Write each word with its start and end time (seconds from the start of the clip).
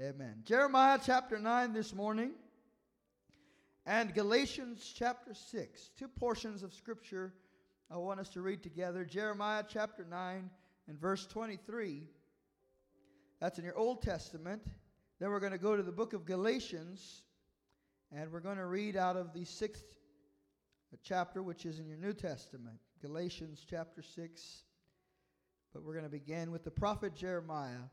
Amen. 0.00 0.42
Jeremiah 0.44 0.98
chapter 1.00 1.38
9 1.38 1.72
this 1.72 1.94
morning 1.94 2.32
and 3.86 4.12
Galatians 4.12 4.92
chapter 4.92 5.34
6. 5.34 5.90
Two 5.96 6.08
portions 6.08 6.64
of 6.64 6.74
scripture 6.74 7.32
I 7.88 7.98
want 7.98 8.18
us 8.18 8.28
to 8.30 8.40
read 8.40 8.60
together. 8.60 9.04
Jeremiah 9.04 9.62
chapter 9.68 10.04
9 10.04 10.50
and 10.88 11.00
verse 11.00 11.26
23. 11.26 12.08
That's 13.40 13.60
in 13.60 13.64
your 13.64 13.78
Old 13.78 14.02
Testament. 14.02 14.62
Then 15.20 15.30
we're 15.30 15.38
going 15.38 15.52
to 15.52 15.58
go 15.58 15.76
to 15.76 15.82
the 15.84 15.92
book 15.92 16.12
of 16.12 16.26
Galatians 16.26 17.22
and 18.10 18.32
we're 18.32 18.40
going 18.40 18.58
to 18.58 18.66
read 18.66 18.96
out 18.96 19.16
of 19.16 19.32
the 19.32 19.44
sixth 19.44 19.84
chapter, 21.04 21.40
which 21.40 21.66
is 21.66 21.78
in 21.78 21.86
your 21.86 21.98
New 21.98 22.14
Testament. 22.14 22.80
Galatians 23.00 23.64
chapter 23.64 24.02
6. 24.02 24.64
But 25.72 25.84
we're 25.84 25.94
going 25.94 26.04
to 26.04 26.10
begin 26.10 26.50
with 26.50 26.64
the 26.64 26.72
prophet 26.72 27.14
Jeremiah 27.14 27.84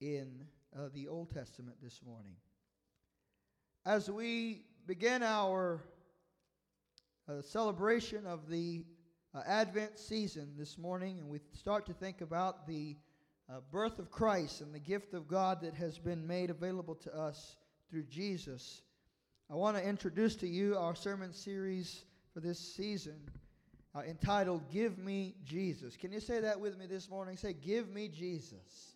in 0.00 0.44
uh, 0.76 0.88
the 0.94 1.08
Old 1.08 1.30
Testament 1.30 1.76
this 1.82 2.00
morning. 2.04 2.34
As 3.84 4.10
we 4.10 4.62
begin 4.86 5.22
our 5.22 5.82
uh, 7.28 7.42
celebration 7.42 8.26
of 8.26 8.48
the 8.48 8.84
uh, 9.34 9.42
Advent 9.46 9.98
season 9.98 10.54
this 10.58 10.78
morning, 10.78 11.18
and 11.18 11.28
we 11.28 11.40
start 11.52 11.86
to 11.86 11.92
think 11.92 12.20
about 12.20 12.66
the 12.66 12.96
uh, 13.48 13.60
birth 13.70 13.98
of 13.98 14.10
Christ 14.10 14.60
and 14.60 14.74
the 14.74 14.78
gift 14.78 15.12
of 15.12 15.28
God 15.28 15.60
that 15.62 15.74
has 15.74 15.98
been 15.98 16.26
made 16.26 16.50
available 16.50 16.94
to 16.96 17.14
us 17.14 17.56
through 17.90 18.04
Jesus, 18.04 18.82
I 19.50 19.54
want 19.54 19.76
to 19.76 19.86
introduce 19.86 20.36
to 20.36 20.48
you 20.48 20.76
our 20.76 20.94
sermon 20.94 21.32
series 21.32 22.04
for 22.32 22.40
this 22.40 22.58
season 22.58 23.18
uh, 23.94 24.00
entitled 24.00 24.70
Give 24.72 24.96
Me 24.98 25.34
Jesus. 25.44 25.96
Can 25.96 26.12
you 26.12 26.20
say 26.20 26.40
that 26.40 26.60
with 26.60 26.78
me 26.78 26.86
this 26.86 27.10
morning? 27.10 27.36
Say, 27.36 27.52
Give 27.52 27.88
me 27.88 28.08
Jesus. 28.08 28.94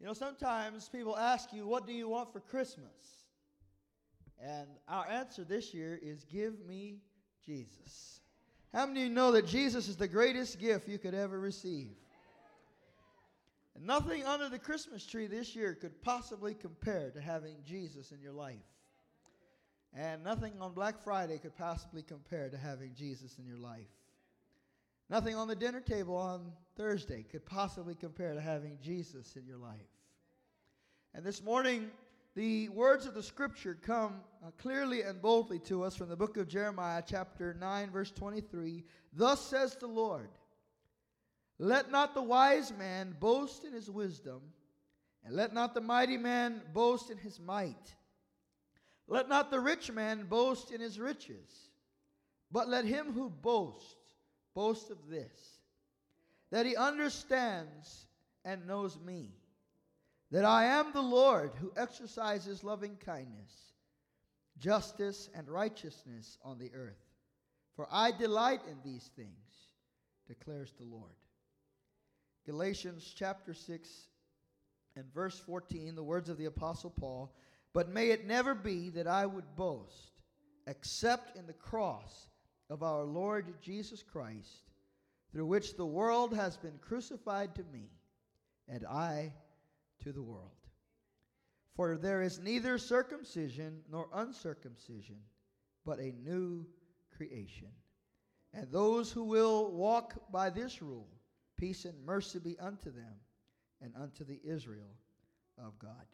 You 0.00 0.06
know, 0.06 0.12
sometimes 0.12 0.88
people 0.88 1.16
ask 1.16 1.52
you, 1.52 1.66
What 1.66 1.86
do 1.86 1.92
you 1.92 2.08
want 2.08 2.32
for 2.32 2.40
Christmas? 2.40 3.24
And 4.40 4.68
our 4.88 5.06
answer 5.08 5.44
this 5.44 5.74
year 5.74 5.98
is, 6.00 6.24
Give 6.24 6.64
me 6.66 6.98
Jesus. 7.44 8.20
How 8.72 8.86
many 8.86 9.02
of 9.02 9.08
you 9.08 9.14
know 9.14 9.32
that 9.32 9.46
Jesus 9.46 9.88
is 9.88 9.96
the 9.96 10.08
greatest 10.08 10.58
gift 10.58 10.88
you 10.88 10.98
could 10.98 11.14
ever 11.14 11.40
receive? 11.40 11.96
And 13.74 13.86
nothing 13.86 14.24
under 14.24 14.48
the 14.48 14.58
Christmas 14.58 15.06
tree 15.06 15.26
this 15.26 15.56
year 15.56 15.74
could 15.74 16.02
possibly 16.02 16.54
compare 16.54 17.10
to 17.10 17.20
having 17.20 17.56
Jesus 17.64 18.12
in 18.12 18.20
your 18.20 18.32
life. 18.32 18.56
And 19.94 20.22
nothing 20.22 20.52
on 20.60 20.74
Black 20.74 21.02
Friday 21.02 21.38
could 21.38 21.56
possibly 21.56 22.02
compare 22.02 22.50
to 22.50 22.58
having 22.58 22.92
Jesus 22.94 23.38
in 23.38 23.46
your 23.46 23.56
life. 23.56 23.86
Nothing 25.10 25.34
on 25.36 25.48
the 25.48 25.56
dinner 25.56 25.80
table 25.80 26.16
on 26.16 26.52
Thursday 26.76 27.24
could 27.30 27.46
possibly 27.46 27.94
compare 27.94 28.34
to 28.34 28.40
having 28.40 28.78
Jesus 28.82 29.36
in 29.36 29.46
your 29.46 29.56
life. 29.56 29.97
And 31.14 31.24
this 31.24 31.42
morning, 31.42 31.90
the 32.34 32.68
words 32.68 33.06
of 33.06 33.14
the 33.14 33.22
scripture 33.22 33.76
come 33.80 34.20
uh, 34.46 34.50
clearly 34.58 35.02
and 35.02 35.20
boldly 35.20 35.58
to 35.60 35.82
us 35.82 35.96
from 35.96 36.08
the 36.08 36.16
book 36.16 36.36
of 36.36 36.46
Jeremiah, 36.46 37.02
chapter 37.04 37.54
9, 37.54 37.90
verse 37.90 38.12
23. 38.12 38.84
Thus 39.12 39.40
says 39.40 39.74
the 39.74 39.86
Lord 39.86 40.28
Let 41.58 41.90
not 41.90 42.14
the 42.14 42.22
wise 42.22 42.72
man 42.72 43.16
boast 43.18 43.64
in 43.64 43.72
his 43.72 43.90
wisdom, 43.90 44.40
and 45.24 45.34
let 45.34 45.52
not 45.52 45.74
the 45.74 45.80
mighty 45.80 46.16
man 46.16 46.62
boast 46.72 47.10
in 47.10 47.18
his 47.18 47.40
might. 47.40 47.94
Let 49.08 49.28
not 49.28 49.50
the 49.50 49.58
rich 49.58 49.90
man 49.90 50.26
boast 50.26 50.70
in 50.70 50.80
his 50.80 51.00
riches, 51.00 51.70
but 52.52 52.68
let 52.68 52.84
him 52.84 53.12
who 53.12 53.30
boasts 53.30 53.94
boast 54.54 54.90
of 54.90 54.98
this, 55.08 55.60
that 56.50 56.66
he 56.66 56.76
understands 56.76 58.06
and 58.44 58.66
knows 58.66 58.98
me, 59.00 59.32
that 60.30 60.44
I 60.44 60.64
am 60.64 60.92
the 60.92 61.00
Lord 61.00 61.52
who 61.60 61.72
exercises 61.76 62.64
loving 62.64 62.96
kindness, 62.96 63.72
justice, 64.58 65.30
and 65.34 65.48
righteousness 65.48 66.38
on 66.44 66.58
the 66.58 66.72
earth. 66.74 66.98
For 67.76 67.86
I 67.90 68.10
delight 68.10 68.60
in 68.70 68.76
these 68.84 69.10
things, 69.16 69.72
declares 70.26 70.72
the 70.76 70.84
Lord. 70.84 71.14
Galatians 72.44 73.14
chapter 73.16 73.54
6 73.54 73.88
and 74.96 75.14
verse 75.14 75.38
14, 75.38 75.94
the 75.94 76.02
words 76.02 76.28
of 76.28 76.38
the 76.38 76.46
Apostle 76.46 76.90
Paul. 76.90 77.32
But 77.72 77.88
may 77.88 78.10
it 78.10 78.26
never 78.26 78.54
be 78.54 78.90
that 78.90 79.06
I 79.06 79.26
would 79.26 79.56
boast 79.56 80.12
except 80.66 81.36
in 81.36 81.46
the 81.46 81.52
cross 81.52 82.28
of 82.68 82.82
our 82.82 83.04
Lord 83.04 83.54
Jesus 83.62 84.02
Christ, 84.02 84.64
through 85.32 85.46
which 85.46 85.76
the 85.76 85.86
world 85.86 86.34
has 86.34 86.56
been 86.56 86.78
crucified 86.80 87.54
to 87.54 87.64
me, 87.72 87.90
and 88.68 88.84
I 88.84 89.32
to 90.04 90.12
the 90.12 90.22
world. 90.22 90.50
For 91.74 91.96
there 91.96 92.22
is 92.22 92.40
neither 92.40 92.76
circumcision 92.78 93.80
nor 93.90 94.08
uncircumcision, 94.12 95.18
but 95.84 95.98
a 95.98 96.12
new 96.24 96.66
creation. 97.16 97.68
And 98.52 98.70
those 98.72 99.12
who 99.12 99.24
will 99.24 99.70
walk 99.70 100.14
by 100.32 100.50
this 100.50 100.82
rule, 100.82 101.08
peace 101.56 101.84
and 101.84 102.04
mercy 102.04 102.38
be 102.38 102.58
unto 102.58 102.90
them 102.90 103.14
and 103.80 103.92
unto 104.00 104.24
the 104.24 104.40
Israel 104.44 104.96
of 105.56 105.78
God. 105.78 106.06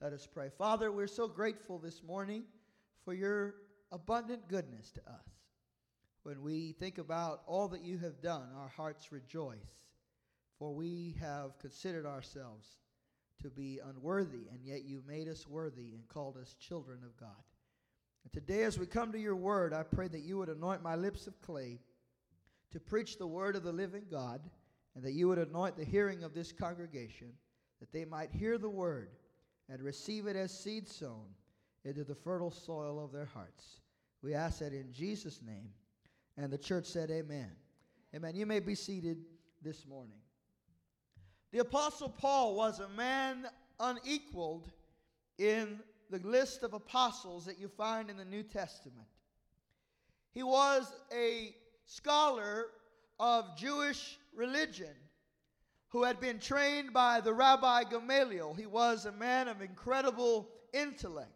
Let 0.00 0.12
us 0.12 0.26
pray. 0.26 0.50
Father, 0.58 0.90
we're 0.90 1.06
so 1.06 1.28
grateful 1.28 1.78
this 1.78 2.02
morning 2.02 2.44
for 3.04 3.14
your 3.14 3.54
abundant 3.92 4.48
goodness 4.48 4.90
to 4.92 5.00
us. 5.02 5.28
When 6.24 6.42
we 6.42 6.72
think 6.72 6.98
about 6.98 7.42
all 7.46 7.68
that 7.68 7.82
you 7.82 7.98
have 7.98 8.20
done, 8.20 8.48
our 8.56 8.68
hearts 8.68 9.12
rejoice, 9.12 9.56
for 10.58 10.74
we 10.74 11.16
have 11.20 11.58
considered 11.58 12.06
ourselves 12.06 12.66
to 13.42 13.50
be 13.50 13.80
unworthy, 13.84 14.48
and 14.50 14.60
yet 14.64 14.84
you 14.84 15.02
made 15.06 15.28
us 15.28 15.46
worthy 15.46 15.92
and 15.94 16.08
called 16.08 16.36
us 16.36 16.54
children 16.54 17.00
of 17.04 17.16
God. 17.16 17.30
And 18.24 18.32
today, 18.32 18.62
as 18.62 18.78
we 18.78 18.86
come 18.86 19.12
to 19.12 19.18
your 19.18 19.36
word, 19.36 19.72
I 19.72 19.82
pray 19.82 20.08
that 20.08 20.22
you 20.22 20.38
would 20.38 20.48
anoint 20.48 20.82
my 20.82 20.94
lips 20.94 21.26
of 21.26 21.40
clay 21.40 21.80
to 22.70 22.80
preach 22.80 23.18
the 23.18 23.26
word 23.26 23.56
of 23.56 23.64
the 23.64 23.72
living 23.72 24.04
God, 24.10 24.40
and 24.94 25.04
that 25.04 25.12
you 25.12 25.28
would 25.28 25.38
anoint 25.38 25.76
the 25.76 25.84
hearing 25.84 26.22
of 26.22 26.34
this 26.34 26.52
congregation, 26.52 27.32
that 27.80 27.92
they 27.92 28.04
might 28.04 28.30
hear 28.30 28.58
the 28.58 28.68
word 28.68 29.10
and 29.68 29.82
receive 29.82 30.26
it 30.26 30.36
as 30.36 30.56
seed 30.56 30.88
sown 30.88 31.26
into 31.84 32.04
the 32.04 32.14
fertile 32.14 32.50
soil 32.50 33.02
of 33.02 33.12
their 33.12 33.26
hearts. 33.26 33.80
We 34.22 34.34
ask 34.34 34.60
that 34.60 34.72
in 34.72 34.92
Jesus' 34.92 35.40
name. 35.44 35.70
And 36.36 36.52
the 36.52 36.58
church 36.58 36.86
said, 36.86 37.10
Amen. 37.10 37.50
Amen. 38.14 38.34
You 38.34 38.46
may 38.46 38.60
be 38.60 38.74
seated 38.74 39.18
this 39.62 39.86
morning. 39.86 40.21
The 41.52 41.58
Apostle 41.58 42.08
Paul 42.08 42.54
was 42.54 42.80
a 42.80 42.88
man 42.88 43.46
unequaled 43.78 44.70
in 45.36 45.80
the 46.08 46.18
list 46.18 46.62
of 46.62 46.72
apostles 46.72 47.44
that 47.44 47.58
you 47.58 47.68
find 47.68 48.08
in 48.08 48.16
the 48.16 48.24
New 48.24 48.42
Testament. 48.42 49.06
He 50.32 50.42
was 50.42 50.90
a 51.14 51.54
scholar 51.84 52.68
of 53.20 53.56
Jewish 53.56 54.18
religion 54.34 54.94
who 55.88 56.04
had 56.04 56.20
been 56.20 56.38
trained 56.38 56.94
by 56.94 57.20
the 57.20 57.34
Rabbi 57.34 57.84
Gamaliel. 57.84 58.54
He 58.54 58.66
was 58.66 59.04
a 59.04 59.12
man 59.12 59.46
of 59.46 59.60
incredible 59.60 60.48
intellect. 60.72 61.28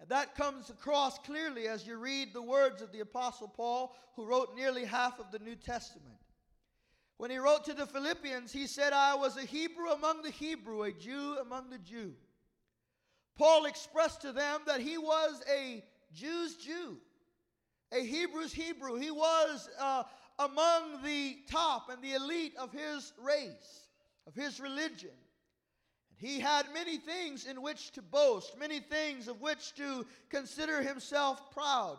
And 0.00 0.08
that 0.08 0.34
comes 0.34 0.70
across 0.70 1.18
clearly 1.18 1.68
as 1.68 1.86
you 1.86 1.98
read 1.98 2.32
the 2.32 2.40
words 2.40 2.80
of 2.80 2.92
the 2.92 3.00
Apostle 3.00 3.48
Paul, 3.48 3.94
who 4.16 4.24
wrote 4.24 4.54
nearly 4.54 4.86
half 4.86 5.20
of 5.20 5.30
the 5.30 5.40
New 5.40 5.56
Testament. 5.56 6.16
When 7.18 7.32
he 7.32 7.38
wrote 7.38 7.64
to 7.64 7.74
the 7.74 7.86
Philippians, 7.86 8.52
he 8.52 8.68
said, 8.68 8.92
I 8.92 9.16
was 9.16 9.36
a 9.36 9.42
Hebrew 9.42 9.90
among 9.90 10.22
the 10.22 10.30
Hebrew, 10.30 10.84
a 10.84 10.92
Jew 10.92 11.36
among 11.40 11.68
the 11.68 11.78
Jew. 11.78 12.14
Paul 13.36 13.66
expressed 13.66 14.22
to 14.22 14.32
them 14.32 14.60
that 14.66 14.80
he 14.80 14.98
was 14.98 15.42
a 15.52 15.84
Jew's 16.14 16.56
Jew, 16.56 16.96
a 17.92 18.04
Hebrew's 18.04 18.52
Hebrew. 18.52 18.96
He 18.96 19.10
was 19.10 19.68
uh, 19.80 20.04
among 20.38 21.02
the 21.02 21.38
top 21.50 21.90
and 21.90 22.00
the 22.02 22.14
elite 22.14 22.54
of 22.56 22.72
his 22.72 23.12
race, 23.20 23.88
of 24.28 24.34
his 24.34 24.60
religion. 24.60 25.10
He 26.16 26.38
had 26.38 26.66
many 26.72 26.98
things 26.98 27.46
in 27.46 27.62
which 27.62 27.92
to 27.92 28.02
boast, 28.02 28.58
many 28.58 28.78
things 28.80 29.26
of 29.28 29.40
which 29.40 29.74
to 29.74 30.06
consider 30.30 30.82
himself 30.82 31.50
proud. 31.52 31.98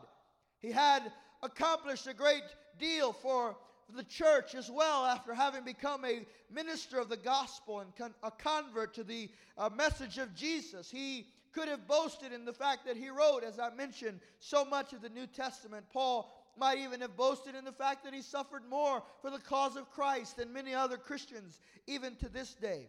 He 0.60 0.72
had 0.72 1.12
accomplished 1.42 2.08
a 2.08 2.14
great 2.14 2.44
deal 2.78 3.14
for 3.14 3.56
the 3.96 4.04
church 4.04 4.56
as 4.56 4.70
well 4.70 5.06
after 5.06 5.34
having 5.34 5.64
become 5.64 6.06
a 6.06 6.26
minister 6.52 7.00
of 7.00 7.10
the 7.10 7.18
gospel 7.18 7.80
and 7.80 7.96
con- 7.96 8.14
a 8.24 8.32
convert 8.32 8.94
to 8.96 9.04
the 9.04 9.30
uh, 9.58 9.70
message 9.70 10.18
of 10.18 10.34
Jesus. 10.36 10.90
He 10.90 11.28
could 11.52 11.68
have 11.68 11.88
boasted 11.88 12.32
in 12.32 12.46
the 12.46 12.54
fact 12.54 12.86
that 12.86 12.98
he 12.98 13.10
wrote, 13.10 13.44
as 13.44 13.60
I 13.60 13.70
mentioned, 13.72 14.20
so 14.40 14.64
much 14.64 14.94
of 14.94 15.02
the 15.02 15.10
New 15.10 15.28
Testament. 15.28 15.86
Paul 15.92 16.32
might 16.58 16.78
even 16.80 17.02
have 17.02 17.16
boasted 17.16 17.56
in 17.56 17.66
the 17.66 17.72
fact 17.72 18.04
that 18.04 18.14
he 18.14 18.22
suffered 18.22 18.64
more 18.70 19.02
for 19.22 19.32
the 19.32 19.40
cause 19.40 19.76
of 19.76 19.90
Christ 19.92 20.38
than 20.38 20.54
many 20.54 20.74
other 20.74 20.98
Christians, 20.98 21.60
even 21.88 22.16
to 22.18 22.30
this 22.30 22.54
day. 22.54 22.88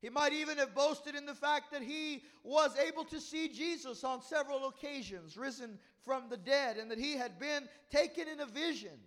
He 0.00 0.10
might 0.10 0.34
even 0.34 0.58
have 0.58 0.74
boasted 0.74 1.14
in 1.14 1.24
the 1.24 1.34
fact 1.34 1.72
that 1.72 1.80
he 1.80 2.22
was 2.42 2.76
able 2.76 3.04
to 3.04 3.18
see 3.18 3.48
Jesus 3.48 4.04
on 4.04 4.20
several 4.20 4.68
occasions, 4.68 5.36
risen 5.36 5.78
from 6.04 6.28
the 6.28 6.36
dead, 6.36 6.76
and 6.76 6.90
that 6.90 6.98
he 6.98 7.14
had 7.14 7.38
been 7.38 7.66
taken 7.90 8.28
in 8.28 8.40
a 8.40 8.46
vision 8.46 8.98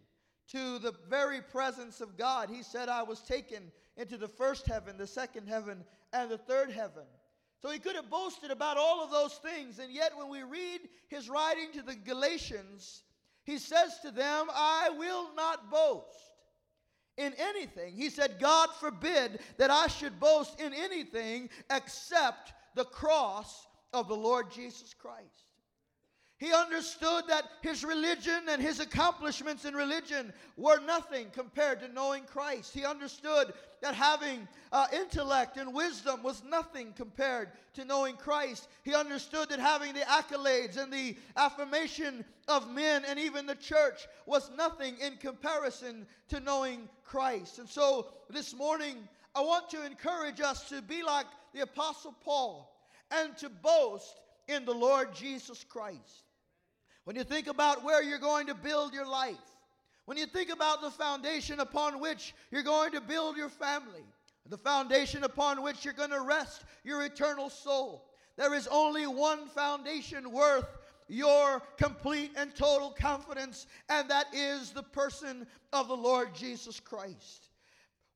to 0.51 0.79
the 0.79 0.93
very 1.09 1.41
presence 1.41 2.01
of 2.01 2.17
God. 2.17 2.49
He 2.49 2.63
said, 2.63 2.89
I 2.89 3.03
was 3.03 3.21
taken 3.21 3.71
into 3.97 4.17
the 4.17 4.27
first 4.27 4.65
heaven, 4.65 4.97
the 4.97 5.07
second 5.07 5.47
heaven, 5.47 5.83
and 6.13 6.29
the 6.29 6.37
third 6.37 6.71
heaven. 6.71 7.03
So 7.61 7.69
he 7.71 7.79
could 7.79 7.95
have 7.95 8.09
boasted 8.09 8.51
about 8.51 8.77
all 8.77 9.03
of 9.03 9.11
those 9.11 9.33
things. 9.35 9.79
And 9.79 9.91
yet, 9.91 10.15
when 10.15 10.29
we 10.29 10.43
read 10.43 10.81
his 11.09 11.29
writing 11.29 11.71
to 11.73 11.81
the 11.81 11.95
Galatians, 11.95 13.03
he 13.43 13.57
says 13.57 13.99
to 14.03 14.11
them, 14.11 14.47
I 14.53 14.89
will 14.97 15.33
not 15.35 15.71
boast 15.71 16.17
in 17.17 17.33
anything. 17.37 17.95
He 17.95 18.09
said, 18.09 18.39
God 18.39 18.69
forbid 18.79 19.39
that 19.57 19.71
I 19.71 19.87
should 19.87 20.19
boast 20.19 20.59
in 20.61 20.73
anything 20.73 21.49
except 21.71 22.53
the 22.75 22.85
cross 22.85 23.67
of 23.91 24.07
the 24.07 24.15
Lord 24.15 24.51
Jesus 24.51 24.93
Christ. 24.93 25.46
He 26.39 26.53
understood 26.53 27.23
that 27.29 27.45
his 27.61 27.83
religion 27.83 28.43
and 28.47 28.61
his 28.61 28.79
accomplishments 28.79 29.65
in 29.65 29.73
religion 29.73 30.31
were 30.55 30.79
nothing 30.79 31.31
compared 31.31 31.79
to 31.79 31.87
knowing 31.87 32.25
Christ. 32.25 32.75
He 32.75 32.85
understood 32.85 33.53
that 33.81 33.95
having 33.95 34.47
uh, 34.71 34.85
intellect 34.93 35.57
and 35.57 35.73
wisdom 35.73 36.21
was 36.21 36.43
nothing 36.43 36.93
compared 36.95 37.49
to 37.73 37.85
knowing 37.85 38.17
Christ. 38.17 38.67
He 38.83 38.93
understood 38.93 39.49
that 39.49 39.59
having 39.59 39.93
the 39.93 40.01
accolades 40.01 40.77
and 40.77 40.93
the 40.93 41.17
affirmation 41.35 42.23
of 42.47 42.71
men 42.71 43.03
and 43.07 43.17
even 43.17 43.47
the 43.47 43.55
church 43.55 44.07
was 44.27 44.51
nothing 44.55 44.95
in 44.99 45.17
comparison 45.17 46.05
to 46.29 46.39
knowing 46.39 46.87
Christ. 47.03 47.57
And 47.57 47.67
so 47.67 48.09
this 48.29 48.53
morning, 48.53 48.97
I 49.33 49.41
want 49.41 49.71
to 49.71 49.83
encourage 49.83 50.39
us 50.39 50.69
to 50.69 50.83
be 50.83 51.01
like 51.01 51.25
the 51.55 51.61
Apostle 51.61 52.15
Paul 52.23 52.71
and 53.09 53.35
to 53.37 53.49
boast 53.49 54.21
in 54.47 54.65
the 54.65 54.73
Lord 54.73 55.15
Jesus 55.15 55.63
Christ. 55.63 56.25
When 57.07 57.15
you 57.15 57.23
think 57.23 57.47
about 57.47 57.85
where 57.85 58.03
you're 58.03 58.19
going 58.19 58.47
to 58.47 58.53
build 58.53 58.93
your 58.93 59.07
life, 59.07 59.37
when 60.07 60.17
you 60.17 60.25
think 60.25 60.51
about 60.51 60.81
the 60.81 60.91
foundation 60.91 61.61
upon 61.61 62.01
which 62.01 62.35
you're 62.51 62.63
going 62.63 62.91
to 62.91 62.99
build 62.99 63.37
your 63.37 63.47
family, 63.47 64.03
the 64.45 64.57
foundation 64.57 65.23
upon 65.23 65.63
which 65.63 65.85
you're 65.85 65.93
going 65.93 66.09
to 66.09 66.19
rest 66.19 66.65
your 66.83 67.05
eternal 67.05 67.49
soul, 67.49 68.11
there 68.35 68.53
is 68.53 68.67
only 68.67 69.07
one 69.07 69.47
foundation 69.47 70.33
worth 70.33 70.67
your 71.07 71.61
complete 71.77 72.33
and 72.35 72.53
total 72.53 72.89
confidence, 72.89 73.67
and 73.87 74.09
that 74.09 74.25
is 74.33 74.71
the 74.71 74.83
person 74.83 75.47
of 75.71 75.87
the 75.87 75.95
Lord 75.95 76.35
Jesus 76.35 76.77
Christ. 76.81 77.51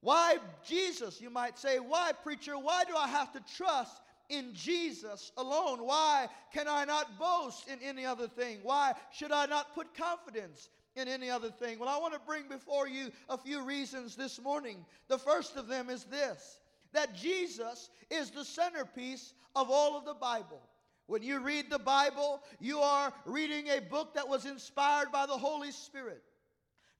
Why 0.01 0.35
Jesus, 0.67 1.21
you 1.21 1.29
might 1.29 1.57
say? 1.57 1.79
Why, 1.79 2.11
preacher? 2.11 2.57
Why 2.57 2.83
do 2.83 2.97
I 2.97 3.07
have 3.07 3.31
to 3.31 3.55
trust 3.55 4.01
in 4.31 4.53
Jesus 4.53 5.31
alone. 5.37 5.85
Why 5.85 6.27
can 6.53 6.67
I 6.67 6.85
not 6.85 7.19
boast 7.19 7.67
in 7.67 7.79
any 7.83 8.05
other 8.05 8.27
thing? 8.27 8.59
Why 8.63 8.93
should 9.11 9.31
I 9.31 9.45
not 9.45 9.75
put 9.75 9.93
confidence 9.93 10.69
in 10.95 11.07
any 11.07 11.29
other 11.29 11.49
thing? 11.49 11.77
Well, 11.77 11.89
I 11.89 11.97
want 11.97 12.13
to 12.13 12.19
bring 12.25 12.47
before 12.47 12.87
you 12.87 13.11
a 13.29 13.37
few 13.37 13.63
reasons 13.63 14.15
this 14.15 14.41
morning. 14.41 14.85
The 15.09 15.19
first 15.19 15.57
of 15.57 15.67
them 15.67 15.89
is 15.89 16.05
this 16.05 16.59
that 16.93 17.15
Jesus 17.15 17.89
is 18.09 18.31
the 18.31 18.43
centerpiece 18.43 19.33
of 19.55 19.69
all 19.69 19.97
of 19.97 20.05
the 20.05 20.13
Bible. 20.13 20.61
When 21.07 21.23
you 21.23 21.39
read 21.39 21.69
the 21.69 21.79
Bible, 21.79 22.41
you 22.59 22.79
are 22.79 23.13
reading 23.25 23.67
a 23.67 23.79
book 23.79 24.13
that 24.15 24.27
was 24.27 24.45
inspired 24.45 25.11
by 25.11 25.25
the 25.25 25.37
Holy 25.37 25.71
Spirit. 25.71 26.21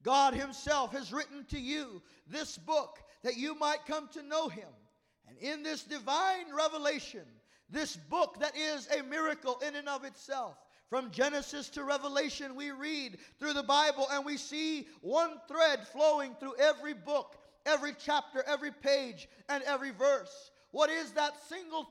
God 0.04 0.34
Himself 0.34 0.94
has 0.94 1.14
written 1.14 1.46
to 1.50 1.60
you 1.60 2.02
this 2.28 2.58
book 2.58 3.00
that 3.24 3.38
you 3.38 3.56
might 3.56 3.86
come 3.86 4.08
to 4.14 4.24
know 4.24 4.48
Him. 4.50 4.68
And 5.32 5.40
in 5.40 5.64
this 5.64 5.84
divine 5.84 6.54
revelation, 6.56 7.24
this 7.70 7.96
book 7.96 8.40
that 8.40 8.56
is 8.58 8.88
a 8.88 9.04
miracle 9.04 9.62
in 9.66 9.76
and 9.76 9.88
of 9.88 10.04
itself, 10.04 10.58
from 10.90 11.10
Genesis 11.12 11.70
to 11.70 11.86
Revelation, 11.86 12.56
we 12.56 12.72
read 12.72 13.18
through 13.40 13.54
the 13.54 13.64
Bible 13.64 14.08
and 14.12 14.26
we 14.26 14.36
see 14.36 14.88
one 15.02 15.40
thread 15.48 15.88
flowing 15.88 16.36
through 16.36 16.56
every 16.60 16.94
book, 16.94 17.38
every 17.66 17.94
chapter, 17.98 18.44
every 18.46 18.72
page, 18.72 19.30
and 19.48 19.64
every 19.64 19.92
verse. 19.92 20.52
What 20.72 20.90
is 20.90 21.12
that 21.12 21.34
single 21.48 21.88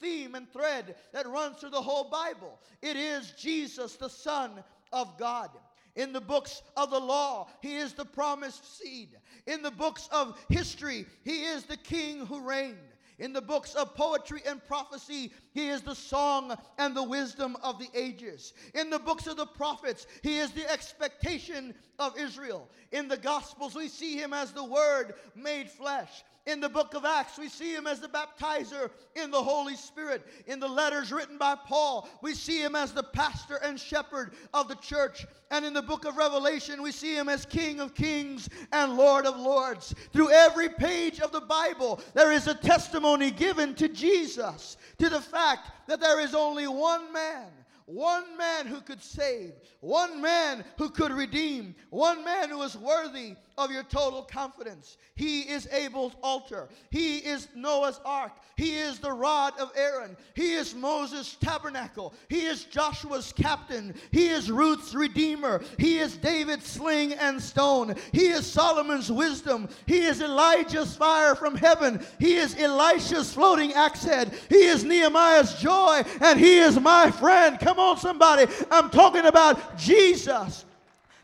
theme 0.00 0.34
and 0.34 0.50
thread 0.52 0.96
that 1.12 1.28
runs 1.28 1.58
through 1.58 1.70
the 1.70 1.80
whole 1.80 2.10
Bible? 2.10 2.58
It 2.82 2.96
is 2.96 3.32
Jesus, 3.38 3.94
the 3.96 4.10
Son 4.10 4.64
of 4.92 5.16
God. 5.16 5.50
In 6.00 6.14
the 6.14 6.20
books 6.20 6.62
of 6.78 6.90
the 6.90 6.98
law, 6.98 7.46
he 7.60 7.76
is 7.76 7.92
the 7.92 8.06
promised 8.06 8.78
seed. 8.78 9.18
In 9.46 9.60
the 9.60 9.70
books 9.70 10.08
of 10.10 10.42
history, 10.48 11.04
he 11.24 11.42
is 11.42 11.64
the 11.64 11.76
king 11.76 12.24
who 12.24 12.40
reigned. 12.40 12.78
In 13.18 13.34
the 13.34 13.42
books 13.42 13.74
of 13.74 13.94
poetry 13.94 14.40
and 14.46 14.66
prophecy, 14.66 15.30
he 15.52 15.68
is 15.68 15.82
the 15.82 15.94
song 15.94 16.56
and 16.78 16.96
the 16.96 17.02
wisdom 17.02 17.54
of 17.62 17.78
the 17.78 17.90
ages. 17.92 18.54
In 18.74 18.88
the 18.88 18.98
books 18.98 19.26
of 19.26 19.36
the 19.36 19.44
prophets, 19.44 20.06
he 20.22 20.38
is 20.38 20.52
the 20.52 20.66
expectation 20.72 21.74
of 21.98 22.18
Israel. 22.18 22.70
In 22.92 23.06
the 23.06 23.18
gospels, 23.18 23.74
we 23.74 23.88
see 23.88 24.16
him 24.16 24.32
as 24.32 24.52
the 24.52 24.64
word 24.64 25.16
made 25.34 25.70
flesh. 25.70 26.24
In 26.46 26.60
the 26.60 26.70
book 26.70 26.94
of 26.94 27.04
Acts, 27.04 27.38
we 27.38 27.48
see 27.48 27.74
him 27.74 27.86
as 27.86 28.00
the 28.00 28.08
baptizer 28.08 28.90
in 29.14 29.30
the 29.30 29.42
Holy 29.42 29.76
Spirit. 29.76 30.26
In 30.46 30.58
the 30.58 30.68
letters 30.68 31.12
written 31.12 31.36
by 31.36 31.54
Paul, 31.54 32.08
we 32.22 32.34
see 32.34 32.62
him 32.62 32.74
as 32.74 32.92
the 32.92 33.02
pastor 33.02 33.56
and 33.56 33.78
shepherd 33.78 34.32
of 34.54 34.66
the 34.66 34.76
church. 34.76 35.26
And 35.50 35.66
in 35.66 35.74
the 35.74 35.82
book 35.82 36.06
of 36.06 36.16
Revelation, 36.16 36.82
we 36.82 36.92
see 36.92 37.14
him 37.14 37.28
as 37.28 37.44
King 37.44 37.78
of 37.78 37.94
kings 37.94 38.48
and 38.72 38.96
Lord 38.96 39.26
of 39.26 39.36
lords. 39.36 39.94
Through 40.14 40.30
every 40.30 40.70
page 40.70 41.20
of 41.20 41.30
the 41.30 41.42
Bible, 41.42 42.00
there 42.14 42.32
is 42.32 42.46
a 42.46 42.54
testimony 42.54 43.30
given 43.30 43.74
to 43.74 43.88
Jesus, 43.88 44.78
to 44.98 45.10
the 45.10 45.20
fact 45.20 45.70
that 45.88 46.00
there 46.00 46.20
is 46.20 46.34
only 46.34 46.66
one 46.66 47.12
man 47.12 47.48
one 47.90 48.36
man 48.38 48.66
who 48.66 48.80
could 48.80 49.02
save, 49.02 49.52
one 49.80 50.22
man 50.22 50.64
who 50.78 50.88
could 50.90 51.10
redeem, 51.10 51.74
one 51.90 52.24
man 52.24 52.48
who 52.48 52.62
is 52.62 52.76
worthy 52.76 53.34
of 53.60 53.70
your 53.70 53.82
total 53.82 54.22
confidence. 54.22 54.96
He 55.14 55.42
is 55.42 55.68
Abel's 55.72 56.14
altar. 56.22 56.68
He 56.90 57.18
is 57.18 57.48
Noah's 57.54 58.00
ark. 58.04 58.32
He 58.56 58.74
is 58.74 58.98
the 58.98 59.12
rod 59.12 59.52
of 59.58 59.70
Aaron. 59.76 60.16
He 60.34 60.52
is 60.52 60.74
Moses' 60.74 61.36
tabernacle. 61.40 62.14
He 62.28 62.46
is 62.46 62.64
Joshua's 62.64 63.32
captain. 63.32 63.94
He 64.12 64.28
is 64.28 64.50
Ruth's 64.50 64.94
redeemer. 64.94 65.62
He 65.78 65.98
is 65.98 66.16
David's 66.16 66.66
sling 66.66 67.14
and 67.14 67.40
stone. 67.40 67.94
He 68.12 68.28
is 68.28 68.46
Solomon's 68.46 69.10
wisdom. 69.10 69.68
He 69.86 70.00
is 70.02 70.20
Elijah's 70.20 70.96
fire 70.96 71.34
from 71.34 71.56
heaven. 71.56 72.04
He 72.18 72.36
is 72.36 72.54
Elisha's 72.58 73.32
floating 73.32 73.72
axe 73.72 74.04
head. 74.04 74.32
He 74.48 74.64
is 74.64 74.84
Nehemiah's 74.84 75.54
joy. 75.54 76.02
And 76.20 76.38
he 76.38 76.58
is 76.58 76.78
my 76.78 77.10
friend. 77.10 77.58
Come 77.58 77.78
on, 77.78 77.96
somebody. 77.96 78.46
I'm 78.70 78.90
talking 78.90 79.26
about 79.26 79.78
Jesus, 79.78 80.64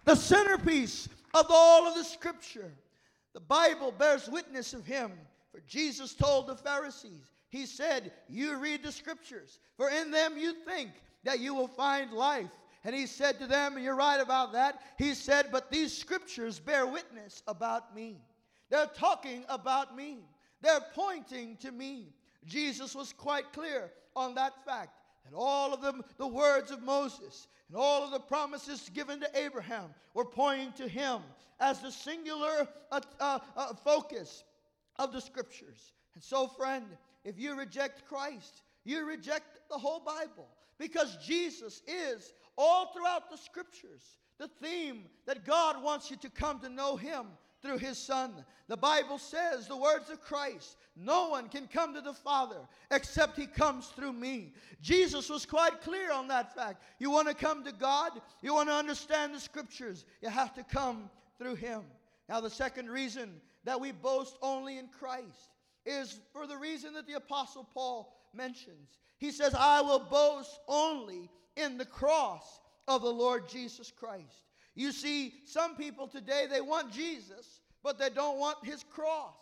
the 0.05 0.15
centerpiece 0.15 1.09
of 1.37 1.47
all 1.51 1.87
of 1.87 1.95
the 1.95 2.05
scripture. 2.05 2.73
The 3.35 3.41
Bible 3.41 3.93
bears 3.93 4.29
witness 4.29 4.73
of 4.73 4.87
him. 4.87 5.13
For 5.53 5.61
Jesus 5.67 6.15
told 6.15 6.47
the 6.47 6.57
Pharisees, 6.57 7.33
He 7.51 7.67
said, 7.67 8.13
You 8.29 8.57
read 8.57 8.83
the 8.83 8.93
scriptures, 8.93 9.59
for 9.77 9.91
in 9.91 10.11
them 10.11 10.37
you 10.37 10.55
think 10.65 10.91
that 11.25 11.41
you 11.41 11.55
will 11.55 11.69
find 11.69 12.13
life. 12.13 12.51
And 12.85 12.95
he 12.95 13.07
said 13.07 13.41
to 13.41 13.49
them, 13.49 13.79
you're 13.81 13.97
right 13.97 14.21
about 14.21 14.53
that, 14.53 14.81
he 14.97 15.13
said, 15.13 15.49
But 15.51 15.73
these 15.73 15.97
scriptures 15.97 16.61
bear 16.61 16.87
witness 16.87 17.43
about 17.49 17.95
me. 17.95 18.21
They're 18.71 18.87
talking 18.87 19.45
about 19.49 19.97
me, 19.97 20.19
they're 20.61 20.85
pointing 20.95 21.57
to 21.59 21.73
me. 21.73 22.13
Jesus 22.45 22.95
was 22.95 23.13
quite 23.13 23.53
clear 23.53 23.91
on 24.15 24.37
that 24.37 24.65
fact. 24.65 24.91
And 25.27 25.35
all 25.35 25.75
of 25.75 25.83
them, 25.83 26.03
the 26.19 26.27
words 26.27 26.71
of 26.71 26.83
Moses 26.83 27.49
and 27.69 27.77
all 27.77 28.05
of 28.05 28.13
the 28.13 28.21
promises 28.21 28.91
given 28.95 29.21
to 29.21 29.39
Abraham 29.39 29.91
were 30.15 30.25
pointing 30.25 30.73
to 30.75 30.89
him 30.89 31.21
as 31.59 31.81
the 31.81 31.91
singular 31.91 32.69
uh, 32.93 33.01
uh, 33.19 33.39
uh, 33.57 33.75
focus 33.75 34.45
of 34.97 35.13
the 35.13 35.21
scriptures. 35.21 35.93
And 36.15 36.23
so, 36.23 36.47
friend, 36.47 36.85
if 37.25 37.39
you 37.39 37.57
reject 37.57 38.07
Christ, 38.09 38.63
you 38.85 39.05
reject 39.05 39.59
the 39.69 39.79
whole 39.79 40.01
Bible 40.01 40.49
because 40.79 41.17
Jesus 41.25 41.83
is 41.87 42.33
all 42.57 42.93
throughout 42.93 43.31
the 43.31 43.37
scriptures 43.37 44.19
the 44.39 44.49
theme 44.63 45.05
that 45.27 45.45
God 45.45 45.83
wants 45.83 46.11
you 46.11 46.17
to 46.19 46.31
come 46.31 46.61
to 46.61 46.69
know 46.69 46.97
Him 46.97 47.27
through 47.67 47.79
his 47.79 47.99
Son. 47.99 48.33
The 48.69 48.77
Bible 48.77 49.19
says, 49.19 49.67
the 49.67 49.77
words 49.77 50.11
of 50.11 50.21
Christ, 50.21 50.77
no 50.97 51.29
one 51.29 51.49
can 51.49 51.67
come 51.67 51.95
to 51.95 52.01
the 52.01 52.13
Father 52.13 52.59
except 52.91 53.37
he 53.37 53.47
comes 53.47 53.89
through 53.89 54.13
me. 54.13 54.53
Jesus 54.81 55.29
was 55.29 55.45
quite 55.45 55.81
clear 55.83 56.13
on 56.13 56.29
that 56.29 56.55
fact. 56.55 56.83
You 56.99 57.11
want 57.11 57.29
to 57.29 57.35
come 57.35 57.65
to 57.65 57.73
God, 57.73 58.13
you 58.43 58.55
want 58.55 58.69
to 58.69 58.75
understand 58.75 59.35
the 59.35 59.41
scriptures, 59.41 60.05
you 60.23 60.29
have 60.29 60.55
to 60.55 60.65
come 60.65 61.11
through 61.39 61.57
him. 61.57 61.83
Now, 62.29 62.41
the 62.41 62.51
second 62.51 62.89
reason 62.91 63.41
that 63.65 63.81
we 63.81 63.93
boast 63.93 64.37
only 64.43 64.79
in 64.79 64.89
Christ 64.89 65.51
is 65.85 66.19
for 66.33 66.47
the 66.47 66.57
reason 66.57 66.95
that 66.95 67.07
the 67.07 67.15
Apostle 67.15 67.69
Paul 67.73 68.17
mentions. 68.35 68.99
He 69.19 69.31
says, 69.31 69.55
I 69.55 69.81
will 69.81 70.01
boast 70.01 70.61
only 70.69 71.31
in 71.57 71.79
the 71.79 71.85
cross 71.85 72.61
of 72.89 73.03
the 73.03 73.13
Lord 73.13 73.49
Jesus 73.49 73.91
Christ. 73.91 74.46
You 74.77 74.93
see, 74.93 75.33
some 75.47 75.75
people 75.75 76.07
today, 76.07 76.47
they 76.49 76.61
want 76.61 76.93
Jesus, 76.93 77.61
but 77.83 77.99
they 77.99 78.11
don't 78.11 78.39
want 78.39 78.59
his 78.63 78.85
cross. 78.85 79.35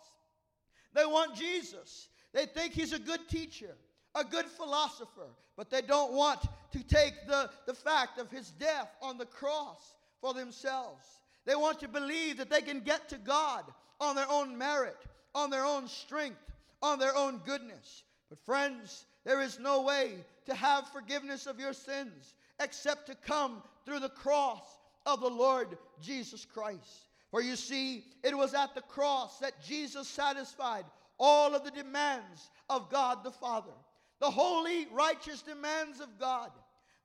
They 0.93 1.05
want 1.05 1.35
Jesus. 1.35 2.07
They 2.33 2.45
think 2.45 2.73
he's 2.73 2.93
a 2.93 2.99
good 2.99 3.27
teacher, 3.27 3.75
a 4.15 4.23
good 4.23 4.45
philosopher, 4.45 5.27
but 5.57 5.69
they 5.69 5.81
don't 5.81 6.13
want 6.13 6.39
to 6.71 6.83
take 6.83 7.27
the, 7.27 7.49
the 7.67 7.73
fact 7.73 8.17
of 8.17 8.31
his 8.31 8.51
death 8.51 8.89
on 9.01 9.17
the 9.17 9.25
cross 9.25 9.95
for 10.21 10.33
themselves. 10.33 11.05
They 11.45 11.55
want 11.55 11.81
to 11.81 11.89
believe 11.89 12.37
that 12.37 12.49
they 12.49 12.61
can 12.61 12.79
get 12.79 13.09
to 13.09 13.17
God 13.17 13.65
on 13.99 14.15
their 14.15 14.29
own 14.29 14.57
merit, 14.57 14.97
on 15.35 15.49
their 15.49 15.65
own 15.65 15.89
strength, 15.89 16.51
on 16.81 16.97
their 16.97 17.15
own 17.15 17.41
goodness. 17.45 18.03
But, 18.29 18.39
friends, 18.45 19.05
there 19.25 19.41
is 19.41 19.59
no 19.59 19.81
way 19.81 20.13
to 20.45 20.55
have 20.55 20.87
forgiveness 20.87 21.45
of 21.45 21.59
your 21.59 21.73
sins 21.73 22.35
except 22.61 23.07
to 23.07 23.15
come 23.15 23.61
through 23.85 23.99
the 23.99 24.09
cross 24.09 24.63
of 25.05 25.21
the 25.21 25.29
Lord 25.29 25.77
Jesus 26.01 26.45
Christ. 26.45 27.09
For 27.31 27.41
you 27.41 27.55
see, 27.55 28.05
it 28.23 28.37
was 28.37 28.53
at 28.53 28.75
the 28.75 28.81
cross 28.81 29.39
that 29.39 29.63
Jesus 29.63 30.07
satisfied 30.07 30.85
all 31.19 31.53
of 31.53 31.63
the 31.63 31.71
demands 31.71 32.49
of 32.69 32.89
God 32.89 33.23
the 33.23 33.31
Father, 33.31 33.73
the 34.19 34.29
holy, 34.29 34.87
righteous 34.91 35.41
demands 35.41 35.99
of 35.99 36.19
God. 36.19 36.51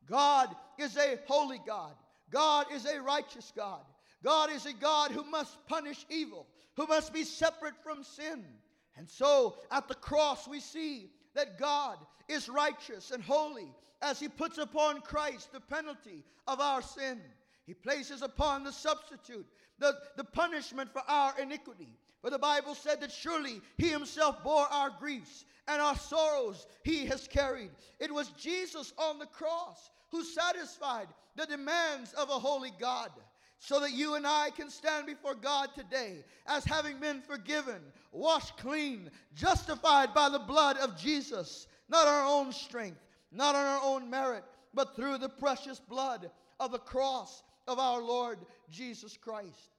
God 0.09 0.54
is 0.78 0.97
a 0.97 1.19
holy 1.26 1.61
God, 1.66 1.95
God 2.30 2.66
is 2.73 2.87
a 2.87 3.00
righteous 3.00 3.52
God. 3.57 3.83
God 4.23 4.50
is 4.52 4.66
a 4.66 4.73
God 4.73 5.12
who 5.12 5.25
must 5.25 5.66
punish 5.66 6.04
evil, 6.11 6.47
who 6.76 6.87
must 6.87 7.12
be 7.12 7.25
separate 7.25 7.75
from 7.83 8.04
sin. 8.04 8.45
And 8.97 9.09
so 9.09 9.57
at 9.71 9.88
the 9.88 9.95
cross, 9.95 10.47
we 10.47 10.61
see 10.61 11.11
that 11.35 11.59
God 11.59 11.97
is 12.28 12.49
righteous 12.49 13.11
and 13.12 13.23
holy 13.23 13.73
as 14.02 14.21
he 14.21 14.28
puts 14.28 14.59
upon 14.59 15.00
Christ 15.00 15.52
the 15.52 15.61
penalty 15.61 16.23
of 16.47 16.61
our 16.61 16.83
sin. 16.83 17.21
He 17.71 17.75
places 17.75 18.21
upon 18.21 18.65
the 18.65 18.73
substitute 18.73 19.47
the, 19.79 19.95
the 20.17 20.25
punishment 20.25 20.93
for 20.93 21.03
our 21.07 21.39
iniquity. 21.39 21.97
For 22.21 22.29
the 22.29 22.37
Bible 22.37 22.75
said 22.75 23.00
that 23.00 23.12
surely 23.12 23.61
he 23.77 23.91
himself 23.91 24.43
bore 24.43 24.67
our 24.73 24.91
griefs 24.91 25.45
and 25.69 25.81
our 25.81 25.95
sorrows 25.95 26.67
he 26.83 27.07
has 27.07 27.29
carried. 27.29 27.71
It 28.00 28.12
was 28.12 28.31
Jesus 28.31 28.93
on 28.99 29.21
the 29.21 29.27
cross 29.27 29.89
who 30.11 30.25
satisfied 30.25 31.07
the 31.37 31.47
demands 31.47 32.12
of 32.15 32.29
a 32.29 32.41
holy 32.41 32.73
God 32.81 33.12
so 33.61 33.79
that 33.79 33.93
you 33.93 34.17
and 34.17 34.27
I 34.27 34.50
can 34.50 34.69
stand 34.69 35.07
before 35.07 35.37
God 35.37 35.69
today 35.73 36.25
as 36.49 36.65
having 36.65 36.99
been 36.99 37.21
forgiven, 37.21 37.81
washed 38.11 38.57
clean, 38.57 39.12
justified 39.37 40.12
by 40.12 40.29
the 40.29 40.41
blood 40.41 40.77
of 40.79 40.99
Jesus, 40.99 41.69
not 41.89 42.09
our 42.09 42.27
own 42.27 42.50
strength, 42.50 42.99
not 43.31 43.55
on 43.55 43.65
our 43.65 43.81
own 43.85 44.11
merit, 44.11 44.43
but 44.75 44.97
through 44.97 45.19
the 45.19 45.29
precious 45.29 45.79
blood 45.79 46.33
of 46.59 46.73
the 46.73 46.79
cross 46.79 47.45
of 47.67 47.79
our 47.79 48.00
Lord 48.00 48.38
Jesus 48.71 49.17
Christ. 49.17 49.75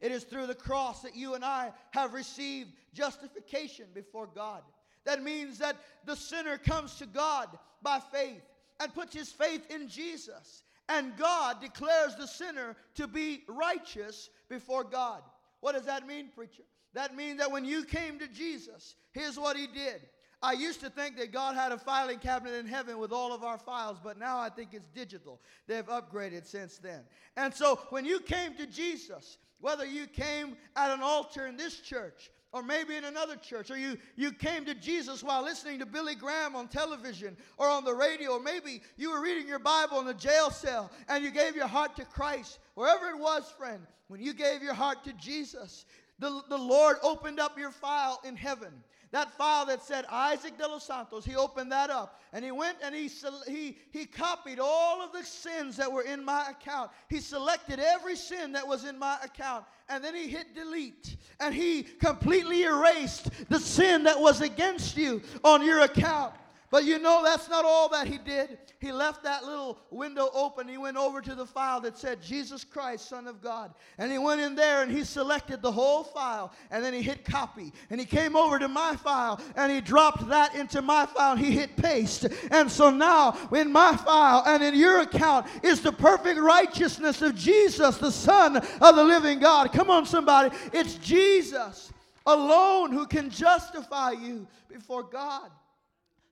It 0.00 0.12
is 0.12 0.24
through 0.24 0.46
the 0.46 0.54
cross 0.54 1.02
that 1.02 1.16
you 1.16 1.34
and 1.34 1.44
I 1.44 1.72
have 1.90 2.14
received 2.14 2.70
justification 2.94 3.86
before 3.94 4.28
God. 4.32 4.62
That 5.04 5.22
means 5.22 5.58
that 5.58 5.76
the 6.04 6.14
sinner 6.14 6.58
comes 6.58 6.96
to 6.96 7.06
God 7.06 7.48
by 7.82 8.00
faith 8.12 8.42
and 8.80 8.94
puts 8.94 9.14
his 9.14 9.30
faith 9.30 9.68
in 9.70 9.88
Jesus 9.88 10.62
and 10.88 11.16
God 11.16 11.60
declares 11.60 12.14
the 12.16 12.26
sinner 12.26 12.76
to 12.94 13.06
be 13.06 13.44
righteous 13.46 14.30
before 14.48 14.84
God. 14.84 15.22
What 15.60 15.74
does 15.74 15.84
that 15.84 16.06
mean, 16.06 16.28
preacher? 16.34 16.62
That 16.94 17.14
means 17.14 17.38
that 17.38 17.50
when 17.50 17.64
you 17.64 17.84
came 17.84 18.18
to 18.18 18.28
Jesus, 18.28 18.94
here's 19.12 19.38
what 19.38 19.56
he 19.56 19.66
did. 19.66 20.00
I 20.40 20.52
used 20.52 20.80
to 20.80 20.90
think 20.90 21.16
that 21.16 21.32
God 21.32 21.56
had 21.56 21.72
a 21.72 21.78
filing 21.78 22.18
cabinet 22.18 22.54
in 22.54 22.66
heaven 22.66 22.98
with 22.98 23.12
all 23.12 23.32
of 23.32 23.42
our 23.42 23.58
files, 23.58 23.98
but 24.02 24.18
now 24.18 24.38
I 24.38 24.48
think 24.48 24.70
it's 24.72 24.88
digital. 24.88 25.40
They've 25.66 25.86
upgraded 25.86 26.46
since 26.46 26.78
then. 26.78 27.00
And 27.36 27.52
so 27.52 27.80
when 27.90 28.04
you 28.04 28.20
came 28.20 28.54
to 28.54 28.66
Jesus, 28.66 29.38
whether 29.60 29.84
you 29.84 30.06
came 30.06 30.56
at 30.76 30.92
an 30.92 31.02
altar 31.02 31.46
in 31.46 31.56
this 31.56 31.80
church 31.80 32.30
or 32.52 32.62
maybe 32.62 32.96
in 32.96 33.04
another 33.04 33.36
church, 33.36 33.70
or 33.70 33.76
you, 33.76 33.98
you 34.16 34.32
came 34.32 34.64
to 34.64 34.74
Jesus 34.74 35.22
while 35.22 35.42
listening 35.42 35.80
to 35.80 35.86
Billy 35.86 36.14
Graham 36.14 36.56
on 36.56 36.68
television 36.68 37.36
or 37.58 37.68
on 37.68 37.84
the 37.84 37.92
radio, 37.92 38.32
or 38.32 38.40
maybe 38.40 38.80
you 38.96 39.10
were 39.10 39.20
reading 39.20 39.46
your 39.46 39.58
Bible 39.58 40.00
in 40.00 40.08
a 40.08 40.14
jail 40.14 40.50
cell 40.50 40.90
and 41.08 41.22
you 41.22 41.30
gave 41.30 41.56
your 41.56 41.66
heart 41.66 41.96
to 41.96 42.04
Christ. 42.04 42.60
Wherever 42.74 43.10
it 43.10 43.18
was, 43.18 43.52
friend, 43.58 43.82
when 44.06 44.22
you 44.22 44.32
gave 44.32 44.62
your 44.62 44.72
heart 44.72 45.04
to 45.04 45.12
Jesus, 45.14 45.84
the, 46.20 46.42
the 46.48 46.56
Lord 46.56 46.96
opened 47.02 47.38
up 47.38 47.58
your 47.58 47.70
file 47.70 48.20
in 48.24 48.36
heaven. 48.36 48.72
That 49.10 49.32
file 49.32 49.64
that 49.66 49.82
said 49.82 50.04
Isaac 50.10 50.58
de 50.58 50.68
los 50.68 50.86
Santos, 50.86 51.24
he 51.24 51.34
opened 51.34 51.72
that 51.72 51.88
up 51.88 52.20
and 52.32 52.44
he 52.44 52.50
went 52.50 52.76
and 52.82 52.94
he, 52.94 53.10
he, 53.46 53.78
he 53.90 54.04
copied 54.04 54.58
all 54.60 55.02
of 55.02 55.12
the 55.12 55.24
sins 55.24 55.78
that 55.78 55.90
were 55.90 56.02
in 56.02 56.22
my 56.22 56.50
account. 56.50 56.90
He 57.08 57.20
selected 57.20 57.80
every 57.80 58.16
sin 58.16 58.52
that 58.52 58.68
was 58.68 58.84
in 58.84 58.98
my 58.98 59.16
account 59.24 59.64
and 59.88 60.04
then 60.04 60.14
he 60.14 60.28
hit 60.28 60.54
delete 60.54 61.16
and 61.40 61.54
he 61.54 61.82
completely 61.82 62.64
erased 62.64 63.30
the 63.48 63.58
sin 63.58 64.04
that 64.04 64.20
was 64.20 64.42
against 64.42 64.96
you 64.96 65.22
on 65.42 65.64
your 65.64 65.80
account. 65.80 66.34
But 66.70 66.84
you 66.84 66.98
know, 66.98 67.22
that's 67.24 67.48
not 67.48 67.64
all 67.64 67.88
that 67.90 68.06
he 68.06 68.18
did. 68.18 68.58
He 68.78 68.92
left 68.92 69.22
that 69.24 69.44
little 69.44 69.78
window 69.90 70.28
open. 70.34 70.68
He 70.68 70.76
went 70.76 70.98
over 70.98 71.22
to 71.22 71.34
the 71.34 71.46
file 71.46 71.80
that 71.80 71.96
said 71.96 72.22
Jesus 72.22 72.62
Christ, 72.62 73.08
Son 73.08 73.26
of 73.26 73.40
God. 73.40 73.72
And 73.96 74.12
he 74.12 74.18
went 74.18 74.42
in 74.42 74.54
there 74.54 74.82
and 74.82 74.92
he 74.92 75.02
selected 75.02 75.62
the 75.62 75.72
whole 75.72 76.04
file. 76.04 76.52
And 76.70 76.84
then 76.84 76.92
he 76.92 77.00
hit 77.00 77.24
copy. 77.24 77.72
And 77.88 77.98
he 77.98 78.04
came 78.04 78.36
over 78.36 78.58
to 78.58 78.68
my 78.68 78.96
file 78.96 79.40
and 79.56 79.72
he 79.72 79.80
dropped 79.80 80.28
that 80.28 80.54
into 80.54 80.82
my 80.82 81.06
file. 81.06 81.36
He 81.36 81.52
hit 81.52 81.74
paste. 81.76 82.26
And 82.50 82.70
so 82.70 82.90
now 82.90 83.36
in 83.54 83.72
my 83.72 83.96
file 83.96 84.44
and 84.46 84.62
in 84.62 84.74
your 84.74 85.00
account 85.00 85.46
is 85.62 85.80
the 85.80 85.92
perfect 85.92 86.38
righteousness 86.38 87.22
of 87.22 87.34
Jesus, 87.34 87.96
the 87.96 88.12
Son 88.12 88.58
of 88.58 88.96
the 88.96 89.04
living 89.04 89.38
God. 89.38 89.72
Come 89.72 89.88
on, 89.90 90.04
somebody. 90.04 90.54
It's 90.74 90.94
Jesus 90.96 91.92
alone 92.26 92.92
who 92.92 93.06
can 93.06 93.30
justify 93.30 94.10
you 94.12 94.46
before 94.68 95.02
God. 95.02 95.50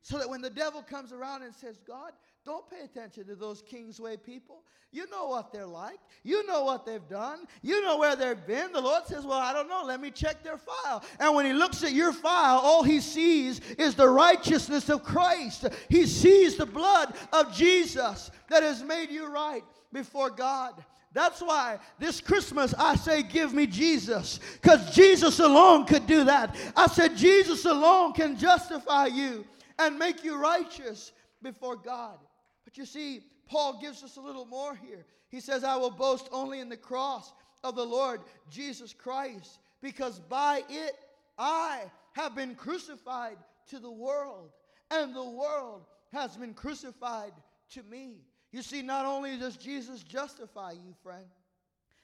So 0.06 0.18
that 0.18 0.30
when 0.30 0.40
the 0.40 0.50
devil 0.50 0.82
comes 0.82 1.12
around 1.12 1.42
and 1.42 1.52
says, 1.52 1.80
God, 1.84 2.12
don't 2.44 2.70
pay 2.70 2.84
attention 2.84 3.26
to 3.26 3.34
those 3.34 3.60
Kingsway 3.60 4.16
people. 4.16 4.62
You 4.92 5.10
know 5.10 5.26
what 5.26 5.52
they're 5.52 5.66
like. 5.66 5.98
You 6.22 6.46
know 6.46 6.62
what 6.62 6.86
they've 6.86 7.08
done. 7.08 7.40
You 7.60 7.82
know 7.82 7.98
where 7.98 8.14
they've 8.14 8.46
been. 8.46 8.70
The 8.70 8.80
Lord 8.80 9.04
says, 9.06 9.26
Well, 9.26 9.40
I 9.40 9.52
don't 9.52 9.68
know. 9.68 9.82
Let 9.84 10.00
me 10.00 10.12
check 10.12 10.44
their 10.44 10.58
file. 10.58 11.02
And 11.18 11.34
when 11.34 11.44
He 11.44 11.52
looks 11.52 11.82
at 11.82 11.90
your 11.90 12.12
file, 12.12 12.60
all 12.60 12.84
He 12.84 13.00
sees 13.00 13.60
is 13.78 13.96
the 13.96 14.08
righteousness 14.08 14.88
of 14.90 15.02
Christ. 15.02 15.66
He 15.88 16.06
sees 16.06 16.56
the 16.56 16.66
blood 16.66 17.12
of 17.32 17.52
Jesus 17.52 18.30
that 18.48 18.62
has 18.62 18.84
made 18.84 19.10
you 19.10 19.26
right 19.26 19.64
before 19.92 20.30
God. 20.30 20.84
That's 21.14 21.40
why 21.40 21.80
this 21.98 22.20
Christmas 22.20 22.74
I 22.78 22.94
say, 22.94 23.24
Give 23.24 23.52
me 23.52 23.66
Jesus, 23.66 24.38
because 24.62 24.94
Jesus 24.94 25.40
alone 25.40 25.84
could 25.84 26.06
do 26.06 26.22
that. 26.22 26.54
I 26.76 26.86
said, 26.86 27.16
Jesus 27.16 27.64
alone 27.64 28.12
can 28.12 28.38
justify 28.38 29.06
you 29.06 29.44
and 29.78 29.98
make 29.98 30.24
you 30.24 30.36
righteous 30.36 31.12
before 31.42 31.76
God. 31.76 32.18
But 32.64 32.78
you 32.78 32.86
see, 32.86 33.24
Paul 33.48 33.78
gives 33.80 34.02
us 34.02 34.16
a 34.16 34.20
little 34.20 34.46
more 34.46 34.74
here. 34.74 35.06
He 35.28 35.40
says, 35.40 35.64
I 35.64 35.76
will 35.76 35.90
boast 35.90 36.28
only 36.32 36.60
in 36.60 36.68
the 36.68 36.76
cross 36.76 37.32
of 37.62 37.76
the 37.76 37.84
Lord 37.84 38.20
Jesus 38.50 38.92
Christ, 38.92 39.58
because 39.82 40.18
by 40.20 40.62
it 40.68 40.94
I 41.38 41.82
have 42.12 42.34
been 42.34 42.54
crucified 42.54 43.36
to 43.70 43.78
the 43.78 43.90
world, 43.90 44.50
and 44.90 45.14
the 45.14 45.24
world 45.24 45.84
has 46.12 46.36
been 46.36 46.54
crucified 46.54 47.32
to 47.70 47.82
me. 47.82 48.20
You 48.52 48.62
see, 48.62 48.82
not 48.82 49.04
only 49.04 49.36
does 49.36 49.56
Jesus 49.56 50.02
justify 50.02 50.72
you, 50.72 50.94
friend, 51.02 51.26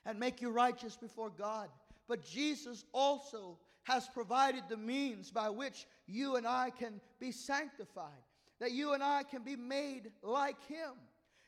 and 0.05 0.19
make 0.19 0.43
you 0.43 0.51
righteous 0.51 0.97
before 0.97 1.31
God, 1.31 1.69
but 2.09 2.25
Jesus 2.25 2.85
also 2.93 3.59
has 3.85 4.09
provided 4.09 4.65
the 4.69 4.77
means 4.77 5.31
by 5.31 5.51
which 5.51 5.87
you 6.07 6.37
and 6.37 6.47
I 6.47 6.71
can 6.71 7.01
be 7.19 7.33
sanctified, 7.33 8.11
that 8.61 8.73
you 8.73 8.93
and 8.93 9.03
I 9.03 9.23
can 9.25 9.43
be 9.43 9.57
made 9.57 10.11
like 10.23 10.63
Him. 10.67 10.93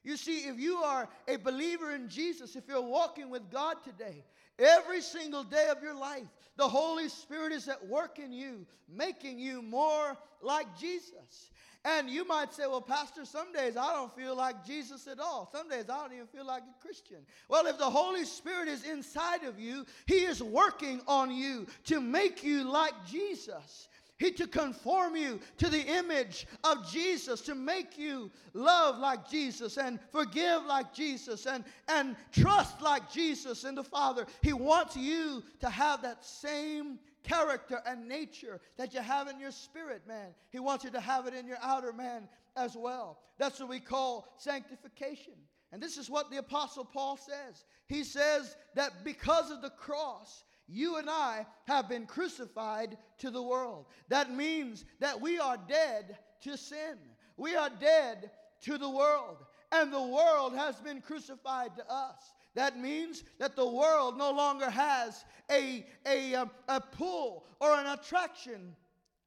You 0.03 0.19
see, 0.19 0.41
if 0.49 0.59
you 0.59 0.77
are 0.79 1.09
a 1.27 1.37
believer 1.37 1.95
in 1.95 2.09
Jesus, 2.09 2.57
if 2.57 2.65
you're 2.69 2.83
walking 2.83 3.31
with 3.31 3.51
God 3.51 3.77
today, 3.83 4.23
every 4.59 5.01
single 5.01 5.43
day 5.43 5.69
of 5.71 5.83
your 5.83 5.95
life, 5.95 6.27
the 6.57 6.69
Holy 6.69 7.09
Spirit 7.09 7.53
is 7.53 7.69
at 7.69 7.87
work 7.87 8.19
in 8.19 8.31
you, 8.31 8.67
making 8.89 9.39
you 9.39 9.63
more 9.63 10.17
like 10.43 10.79
Jesus. 10.79 11.51
And 11.85 12.09
you 12.09 12.27
might 12.27 12.55
say, 12.55 12.67
well, 12.67 12.81
Pastor, 12.81 13.27
some 13.27 13.53
days 13.53 13.77
I 13.77 13.93
don't 13.93 14.15
feel 14.17 14.35
like 14.35 14.65
Jesus 14.65 15.07
at 15.07 15.21
all. 15.21 15.51
Some 15.53 15.69
days 15.69 15.85
I 15.91 16.01
don't 16.01 16.15
even 16.15 16.27
feel 16.27 16.47
like 16.47 16.63
a 16.63 16.83
Christian. 16.83 17.19
Well, 17.49 17.67
if 17.67 17.77
the 17.77 17.91
Holy 17.91 18.25
Spirit 18.25 18.69
is 18.69 18.85
inside 18.85 19.45
of 19.45 19.61
you, 19.61 19.85
He 20.07 20.25
is 20.25 20.43
working 20.43 21.03
on 21.07 21.31
you 21.31 21.67
to 21.85 22.01
make 22.01 22.43
you 22.43 22.65
like 22.65 22.95
Jesus. 23.07 23.89
He 24.17 24.31
to 24.33 24.47
conform 24.47 25.17
you 25.17 25.41
to 25.59 25.69
the 25.69 25.83
image 25.83 26.47
of 26.63 26.91
Jesus, 26.91 27.41
to 27.43 27.55
make 27.55 27.99
you 27.99 28.31
love 28.53 28.99
like 28.99 29.29
Jesus 29.29 29.77
and 29.77 29.99
forgive 30.13 30.65
like 30.65 30.95
Jesus 30.95 31.47
and, 31.47 31.65
and 31.89 32.15
trust 32.33 32.81
like 32.81 33.11
Jesus 33.11 33.65
in 33.65 33.75
the 33.75 33.83
Father. 33.83 34.25
He 34.41 34.53
wants 34.53 34.97
you 34.97 35.43
to 35.61 35.69
have 35.69 36.03
that 36.03 36.25
same 36.25 36.99
character 37.25 37.81
and 37.87 38.07
nature 38.07 38.61
that 38.77 38.95
you 38.95 39.01
have 39.01 39.29
in 39.29 39.41
your 39.41 39.51
spirit, 39.51 40.03
man. 40.07 40.29
He 40.51 40.61
wants 40.61 40.85
you 40.85 40.91
to 40.91 41.01
have 41.01 41.27
it 41.27 41.35
in 41.35 41.47
your 41.47 41.59
outer 41.63 41.93
man 41.93 42.29
as 42.57 42.77
well. 42.77 43.19
That's 43.39 43.59
what 43.59 43.69
we 43.69 43.81
call 43.81 44.29
sanctification. 44.37 45.35
And 45.73 45.83
this 45.83 45.97
is 45.97 46.09
what 46.09 46.31
the 46.31 46.37
Apostle 46.37 46.85
Paul 46.85 47.17
says. 47.17 47.65
He 47.89 48.05
says 48.05 48.57
that 48.77 49.05
because 49.05 49.51
of 49.51 49.61
the 49.61 49.71
cross, 49.71 50.45
you 50.69 50.97
and 50.97 51.11
I 51.11 51.47
have 51.67 51.89
been 51.89 52.07
crucified 52.07 52.97
to 53.19 53.31
the 53.31 53.43
world. 53.43 53.87
That 54.09 54.33
means 54.33 54.85
that 55.01 55.21
we 55.21 55.39
are 55.39 55.59
dead 55.69 56.17
to 56.43 56.57
sin. 56.57 56.97
We 57.37 57.57
are 57.57 57.71
dead 57.81 58.31
to 58.63 58.79
the 58.79 58.89
world. 58.89 59.39
And 59.73 59.93
the 59.93 60.03
world 60.03 60.55
has 60.55 60.77
been 60.77 61.01
crucified 61.01 61.75
to 61.77 61.91
us. 61.91 62.33
That 62.55 62.79
means 62.79 63.25
that 63.39 63.57
the 63.57 63.69
world 63.69 64.17
no 64.17 64.31
longer 64.31 64.71
has 64.71 65.25
a, 65.51 65.85
a, 66.07 66.35
um, 66.35 66.51
a 66.69 66.81
pull 66.81 67.47
or 67.61 67.75
an 67.75 67.87
attraction 67.87 68.77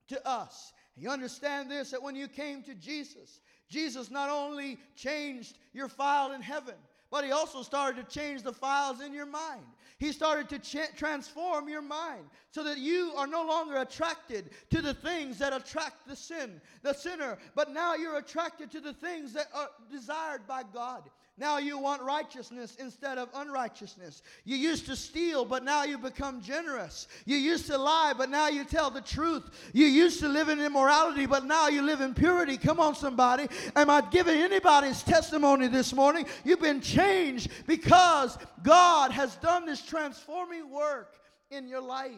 to 0.08 0.28
us. 0.28 0.74
You 0.96 1.10
understand 1.10 1.70
this 1.70 1.92
that 1.92 2.02
when 2.02 2.16
you 2.16 2.28
came 2.28 2.64
to 2.64 2.74
Jesus, 2.74 3.42
Jesus 3.70 4.10
not 4.10 4.30
only 4.30 4.80
changed 4.96 5.58
your 5.74 5.90
file 5.90 6.32
in 6.32 6.42
heaven, 6.42 6.76
but 7.12 7.24
he 7.24 7.32
also 7.32 7.62
started 7.64 8.10
to 8.10 8.20
change 8.20 8.44
the 8.44 8.54
files 8.54 9.02
in 9.02 9.14
your 9.14 9.26
mind. 9.26 9.66
He 10.00 10.12
started 10.12 10.48
to 10.50 10.60
ch- 10.60 10.96
transform 10.96 11.68
your 11.68 11.82
mind 11.82 12.26
so 12.52 12.64
that 12.64 12.78
you 12.78 13.14
are 13.16 13.28
no 13.28 13.44
longer 13.46 13.78
attracted 13.78 14.52
to 14.70 14.82
the 14.82 14.94
things 14.94 15.40
that 15.40 15.54
attract 15.54 16.08
the 16.08 16.16
sin, 16.16 16.62
the 16.84 16.94
sinner, 16.94 17.38
but 17.56 17.72
now 17.72 17.96
you're 17.96 18.18
attracted 18.18 18.70
to 18.72 18.80
the 18.80 18.94
things 18.94 19.34
that 19.34 19.48
are 19.54 19.70
desired 19.92 20.46
by 20.48 20.64
God. 20.74 21.10
Now 21.40 21.60
you 21.60 21.78
want 21.78 22.02
righteousness 22.02 22.76
instead 22.80 23.20
of 23.20 23.30
unrighteousness. 23.36 24.24
You 24.44 24.58
used 24.58 24.88
to 24.88 24.96
steal, 24.96 25.46
but 25.46 25.64
now 25.64 25.84
you 25.84 26.00
become 26.00 26.42
generous. 26.42 27.08
You 27.26 27.38
used 27.38 27.68
to 27.68 27.78
lie, 27.78 28.14
but 28.18 28.32
now 28.32 28.48
you 28.48 28.64
tell 28.64 28.90
the 28.90 29.02
truth. 29.02 29.44
You 29.72 29.86
used 29.86 30.20
to 30.22 30.28
live 30.28 30.50
in 30.50 30.60
immorality, 30.60 31.28
but 31.28 31.46
now 31.46 31.68
you 31.68 31.84
live 31.84 32.02
in 32.02 32.16
purity. 32.16 32.58
Come 32.58 32.80
on, 32.80 32.96
somebody. 32.96 33.48
Am 33.76 33.88
I 33.88 34.02
giving 34.02 34.42
anybody's 34.42 35.04
testimony 35.04 35.68
this 35.68 35.94
morning? 35.94 36.26
You've 36.44 36.62
been 36.62 36.82
changed 36.82 37.52
because 37.68 38.36
God 38.64 39.12
has 39.12 39.36
done 39.36 39.68
this 39.68 39.84
transforming 39.88 40.70
work 40.70 41.16
in 41.50 41.68
your 41.68 41.82
life 41.82 42.12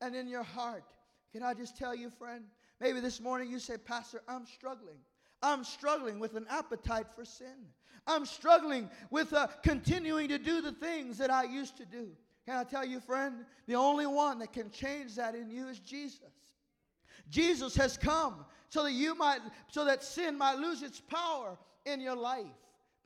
and 0.00 0.14
in 0.14 0.28
your 0.28 0.42
heart. 0.42 0.84
Can 1.32 1.42
I 1.42 1.54
just 1.54 1.78
tell 1.78 1.94
you, 1.94 2.10
friend? 2.10 2.44
Maybe 2.80 3.00
this 3.00 3.20
morning 3.20 3.50
you 3.50 3.58
say, 3.58 3.76
Pastor, 3.78 4.22
I'm 4.28 4.44
struggling. 4.44 4.98
I'm 5.42 5.64
struggling 5.64 6.18
with 6.18 6.36
an 6.36 6.46
appetite 6.50 7.06
for 7.14 7.24
sin. 7.24 7.66
I'm 8.06 8.26
struggling 8.26 8.90
with 9.10 9.32
uh, 9.32 9.46
continuing 9.62 10.28
to 10.28 10.38
do 10.38 10.60
the 10.60 10.72
things 10.72 11.18
that 11.18 11.30
I 11.30 11.44
used 11.44 11.76
to 11.76 11.84
do. 11.86 12.08
Can 12.44 12.56
I 12.56 12.64
tell 12.64 12.84
you, 12.84 12.98
friend? 12.98 13.44
The 13.66 13.76
only 13.76 14.06
one 14.06 14.40
that 14.40 14.52
can 14.52 14.70
change 14.70 15.14
that 15.14 15.34
in 15.34 15.50
you 15.50 15.68
is 15.68 15.78
Jesus. 15.78 16.18
Jesus 17.30 17.76
has 17.76 17.96
come 17.96 18.44
so 18.68 18.82
that 18.82 18.92
you 18.92 19.14
might, 19.14 19.38
so 19.68 19.84
that 19.84 20.02
sin 20.02 20.36
might 20.36 20.58
lose 20.58 20.82
its 20.82 21.00
power 21.00 21.56
in 21.86 22.00
your 22.00 22.16
life. 22.16 22.46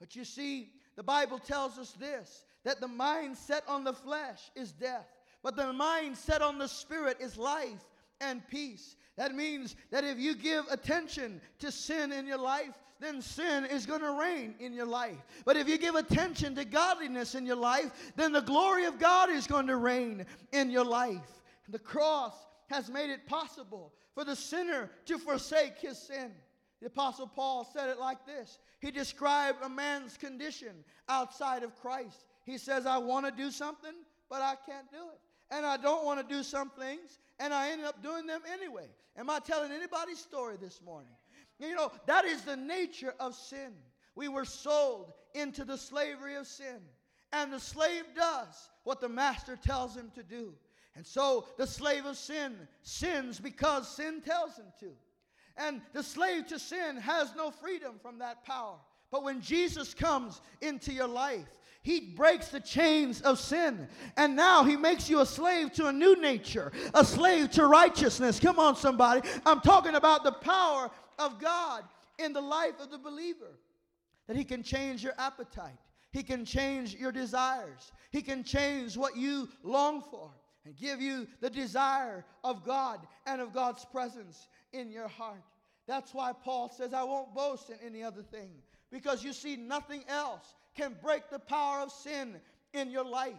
But 0.01 0.17
you 0.17 0.25
see, 0.25 0.71
the 0.97 1.03
Bible 1.03 1.39
tells 1.39 1.79
us 1.79 1.93
this 1.93 2.46
that 2.67 2.81
the 2.81 2.89
mind 2.89 3.39
set 3.39 3.63
on 3.69 3.85
the 3.85 3.93
flesh 3.93 4.51
is 4.57 4.73
death, 4.73 5.07
but 5.41 5.55
the 5.55 5.73
mind 5.73 6.17
set 6.17 6.43
on 6.43 6.59
the 6.59 6.67
spirit 6.67 7.17
is 7.21 7.39
life 7.39 7.85
and 8.21 8.47
peace. 8.49 8.97
That 9.17 9.37
means 9.37 9.77
that 9.93 10.03
if 10.03 10.19
you 10.19 10.35
give 10.35 10.65
attention 10.69 11.41
to 11.61 11.71
sin 11.71 12.11
in 12.11 12.27
your 12.27 12.39
life, 12.39 12.75
then 12.99 13.23
sin 13.23 13.67
is 13.67 13.87
going 13.87 14.01
to 14.01 14.19
reign 14.19 14.57
in 14.59 14.73
your 14.73 14.87
life. 14.87 15.25
But 15.45 15.57
if 15.57 15.69
you 15.69 15.79
give 15.79 15.95
attention 15.95 16.57
to 16.57 16.65
godliness 16.65 17.37
in 17.37 17.47
your 17.47 17.57
life, 17.57 17.93
then 18.17 18.33
the 18.33 18.41
glory 18.41 18.87
of 18.87 18.99
God 18.99 19.31
is 19.31 19.47
going 19.47 19.69
to 19.69 19.77
reign 19.77 20.27
in 20.51 20.69
your 20.69 20.85
life. 20.85 21.43
The 21.69 21.79
cross 21.79 22.35
has 22.69 22.91
made 22.91 23.11
it 23.11 23.29
possible 23.29 23.93
for 24.13 24.25
the 24.25 24.35
sinner 24.35 24.91
to 25.05 25.19
forsake 25.19 25.79
his 25.79 25.99
sin. 25.99 26.33
The 26.81 26.89
Apostle 26.89 27.29
Paul 27.29 27.65
said 27.73 27.91
it 27.91 28.01
like 28.01 28.27
this 28.27 28.59
He 28.81 28.91
described 28.91 29.59
a 29.63 29.69
man's 29.69 30.17
condition 30.17 30.85
outside 31.09 31.63
of 31.63 31.77
Christ. 31.81 32.27
He 32.47 32.59
says, 32.59 32.87
I 32.87 32.97
want 32.99 33.26
to 33.26 33.33
do 33.33 33.50
something, 33.50 33.93
but 34.31 34.41
I 34.41 34.55
can't 34.67 34.91
do 34.91 34.99
it. 35.12 35.21
And 35.55 35.67
I 35.67 35.76
don't 35.76 36.05
want 36.05 36.26
to 36.26 36.35
do 36.35 36.43
some 36.43 36.71
things, 36.71 37.19
and 37.38 37.53
I 37.53 37.71
ended 37.71 37.87
up 37.87 38.03
doing 38.03 38.26
them 38.26 38.41
anyway. 38.50 38.88
Am 39.19 39.29
I 39.29 39.41
telling 39.41 39.73
anybody's 39.73 40.19
story 40.19 40.57
this 40.61 40.81
morning? 40.85 41.12
You 41.59 41.75
know, 41.75 41.91
that 42.07 42.25
is 42.25 42.43
the 42.43 42.57
nature 42.57 43.15
of 43.21 43.35
sin. 43.35 43.73
We 44.15 44.29
were 44.29 44.45
sold 44.45 45.12
into 45.35 45.65
the 45.65 45.76
slavery 45.76 46.37
of 46.37 46.47
sin. 46.47 46.81
And 47.33 47.53
the 47.53 47.61
slave 47.61 48.05
does 48.15 48.71
what 48.85 49.00
the 49.00 49.09
master 49.09 49.57
tells 49.57 49.97
him 49.97 50.11
to 50.15 50.23
do. 50.23 50.55
And 50.95 51.05
so 51.05 51.47
the 51.59 51.67
slave 51.67 52.07
of 52.07 52.17
sin 52.17 52.57
sins 52.83 53.38
because 53.38 53.88
sin 53.95 54.23
tells 54.23 54.57
him 54.57 54.73
to. 54.81 54.93
And 55.57 55.81
the 55.93 56.03
slave 56.03 56.47
to 56.49 56.59
sin 56.59 56.97
has 56.97 57.35
no 57.35 57.50
freedom 57.50 57.95
from 58.00 58.19
that 58.19 58.45
power. 58.45 58.76
But 59.11 59.23
when 59.23 59.41
Jesus 59.41 59.95
comes 59.95 60.41
into 60.61 60.93
your 60.93 61.09
life, 61.09 61.47
he 61.87 62.01
breaks 62.01 62.49
the 62.49 62.59
chains 62.59 63.21
of 63.21 63.39
sin. 63.39 63.87
And 64.17 64.35
now 64.35 64.65
he 64.65 64.77
makes 64.77 65.09
you 65.09 65.21
a 65.21 65.27
slave 65.27 65.73
to 65.75 65.87
a 65.87 65.93
new 65.93 66.21
nature, 66.21 66.73
a 66.93 67.05
slave 67.05 67.53
to 67.53 67.67
righteousness. 67.69 68.41
Come 68.41 68.59
on, 68.59 68.75
somebody. 68.75 69.21
I'm 69.47 69.61
talking 69.61 69.95
about 69.95 70.25
the 70.25 70.33
power 70.33 70.91
of 71.21 71.41
God 71.41 71.85
in 72.19 72.33
the 72.33 72.41
life 72.41 72.81
of 72.81 72.91
the 72.91 72.99
believer. 72.99 73.53
That 74.27 74.37
he 74.37 74.43
can 74.43 74.65
change 74.65 75.05
your 75.05 75.13
appetite, 75.17 75.79
he 76.11 76.25
can 76.25 76.45
change 76.45 76.97
your 76.97 77.13
desires, 77.13 77.93
he 78.11 78.21
can 78.21 78.43
change 78.43 78.97
what 78.97 79.17
you 79.17 79.49
long 79.63 80.03
for 80.11 80.33
and 80.65 80.75
give 80.77 81.01
you 81.01 81.29
the 81.41 81.51
desire 81.51 82.25
of 82.43 82.65
God 82.65 82.99
and 83.27 83.41
of 83.41 83.55
God's 83.55 83.85
presence 83.85 84.49
in 84.73 84.91
your 84.91 85.07
heart. 85.07 85.45
That's 85.87 86.13
why 86.13 86.33
Paul 86.33 86.69
says, 86.69 86.93
I 86.93 87.05
won't 87.05 87.33
boast 87.33 87.71
in 87.71 87.77
any 87.87 88.03
other 88.03 88.23
thing 88.23 88.51
because 88.91 89.23
you 89.23 89.33
see, 89.33 89.55
nothing 89.55 90.03
else 90.09 90.53
can 90.76 90.97
break 91.02 91.30
the 91.30 91.39
power 91.39 91.80
of 91.80 91.91
sin 91.91 92.36
in 92.73 92.91
your 92.91 93.04
life. 93.04 93.34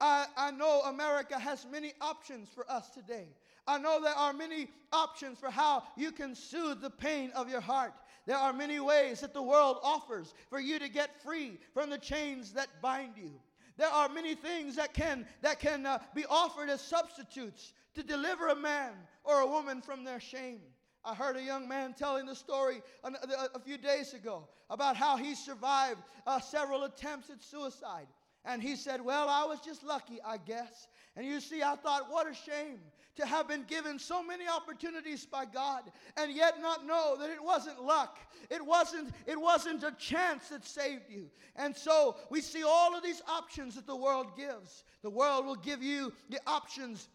I, 0.00 0.26
I 0.36 0.50
know 0.50 0.82
America 0.86 1.38
has 1.38 1.66
many 1.70 1.92
options 2.00 2.48
for 2.54 2.70
us 2.70 2.90
today. 2.90 3.28
I 3.66 3.78
know 3.78 4.00
there 4.00 4.14
are 4.14 4.32
many 4.32 4.68
options 4.92 5.38
for 5.38 5.50
how 5.50 5.82
you 5.96 6.12
can 6.12 6.34
soothe 6.34 6.80
the 6.80 6.90
pain 6.90 7.32
of 7.34 7.48
your 7.48 7.60
heart. 7.60 7.92
There 8.26 8.36
are 8.36 8.52
many 8.52 8.80
ways 8.80 9.20
that 9.20 9.34
the 9.34 9.42
world 9.42 9.78
offers 9.82 10.34
for 10.50 10.60
you 10.60 10.78
to 10.78 10.88
get 10.88 11.22
free 11.22 11.58
from 11.72 11.90
the 11.90 11.98
chains 11.98 12.52
that 12.52 12.68
bind 12.82 13.14
you. 13.16 13.32
There 13.76 13.88
are 13.88 14.08
many 14.08 14.34
things 14.34 14.76
that 14.76 14.94
can, 14.94 15.26
that 15.42 15.60
can 15.60 15.86
uh, 15.86 15.98
be 16.14 16.24
offered 16.26 16.70
as 16.70 16.80
substitutes 16.80 17.72
to 17.94 18.02
deliver 18.02 18.48
a 18.48 18.56
man 18.56 18.92
or 19.24 19.40
a 19.40 19.46
woman 19.46 19.80
from 19.82 20.04
their 20.04 20.20
shame. 20.20 20.60
I 21.06 21.14
heard 21.14 21.36
a 21.36 21.42
young 21.42 21.68
man 21.68 21.94
telling 21.94 22.26
the 22.26 22.34
story 22.34 22.82
a, 23.04 23.12
a 23.54 23.60
few 23.60 23.78
days 23.78 24.12
ago 24.12 24.48
about 24.68 24.96
how 24.96 25.16
he 25.16 25.36
survived 25.36 26.00
uh, 26.26 26.40
several 26.40 26.82
attempts 26.82 27.30
at 27.30 27.42
suicide. 27.42 28.08
And 28.44 28.60
he 28.60 28.74
said, 28.74 29.00
Well, 29.00 29.28
I 29.28 29.44
was 29.44 29.60
just 29.60 29.84
lucky, 29.84 30.18
I 30.24 30.36
guess. 30.36 30.88
And 31.16 31.24
you 31.24 31.40
see, 31.40 31.62
I 31.62 31.76
thought, 31.76 32.10
what 32.10 32.28
a 32.28 32.34
shame 32.34 32.80
to 33.16 33.24
have 33.24 33.48
been 33.48 33.64
given 33.64 33.98
so 33.98 34.22
many 34.22 34.46
opportunities 34.46 35.24
by 35.24 35.46
God 35.46 35.84
and 36.16 36.32
yet 36.32 36.60
not 36.60 36.86
know 36.86 37.16
that 37.18 37.30
it 37.30 37.42
wasn't 37.42 37.82
luck. 37.82 38.18
It 38.50 38.64
wasn't, 38.64 39.14
it 39.26 39.40
wasn't 39.40 39.82
a 39.82 39.92
chance 39.92 40.50
that 40.50 40.66
saved 40.66 41.04
you. 41.08 41.30
And 41.56 41.74
so 41.74 42.16
we 42.30 42.40
see 42.40 42.62
all 42.62 42.94
of 42.94 43.02
these 43.02 43.22
options 43.26 43.74
that 43.76 43.86
the 43.86 43.96
world 43.96 44.36
gives. 44.36 44.84
The 45.02 45.10
world 45.10 45.46
will 45.46 45.56
give 45.56 45.82
you 45.82 46.12
the 46.28 46.40
options 46.46 47.08